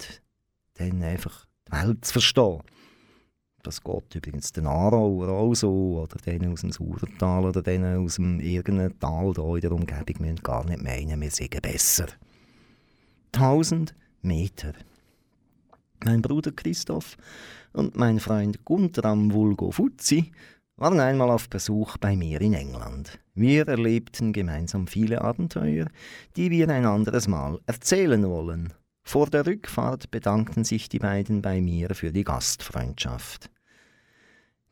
dann 0.74 1.02
einfach 1.02 1.46
die 1.66 1.72
Welt 1.72 2.04
zu 2.04 2.12
verstehen. 2.14 2.62
Das 3.62 3.82
geht 3.82 4.14
übrigens 4.14 4.52
den 4.52 4.66
Aarauer 4.66 5.28
auch 5.28 5.54
so, 5.54 6.00
oder 6.02 6.16
denen 6.24 6.52
aus 6.52 6.60
dem 6.60 6.72
Sauertal 6.72 7.44
oder 7.44 7.62
denen 7.62 8.04
aus 8.04 8.14
dem 8.14 8.40
irgendeinem 8.40 8.98
Tal 8.98 9.32
da 9.32 9.54
in 9.54 9.60
der 9.60 9.72
Umgebung 9.72 10.16
müssen 10.20 10.42
gar 10.42 10.64
nicht 10.64 10.82
meinen, 10.82 11.20
wir 11.20 11.30
seien 11.30 11.60
besser. 11.60 12.06
1000 13.32 13.94
Meter. 14.22 14.72
Mein 16.04 16.22
Bruder 16.22 16.52
Christoph 16.52 17.16
und 17.72 17.96
mein 17.96 18.20
Freund 18.20 18.64
Guntram 18.64 19.32
Vulgo 19.32 19.70
Fuzzi 19.72 20.30
waren 20.76 21.00
einmal 21.00 21.30
auf 21.30 21.48
Besuch 21.48 21.98
bei 21.98 22.16
mir 22.16 22.40
in 22.40 22.54
England. 22.54 23.18
Wir 23.34 23.66
erlebten 23.66 24.32
gemeinsam 24.32 24.86
viele 24.86 25.20
Abenteuer, 25.22 25.86
die 26.36 26.50
wir 26.50 26.68
ein 26.68 26.86
anderes 26.86 27.26
Mal 27.26 27.58
erzählen 27.66 28.24
wollen. 28.28 28.72
Vor 29.08 29.30
der 29.30 29.46
Rückfahrt 29.46 30.10
bedankten 30.10 30.64
sich 30.64 30.90
die 30.90 30.98
beiden 30.98 31.40
bei 31.40 31.62
mir 31.62 31.94
für 31.94 32.12
die 32.12 32.24
Gastfreundschaft. 32.24 33.50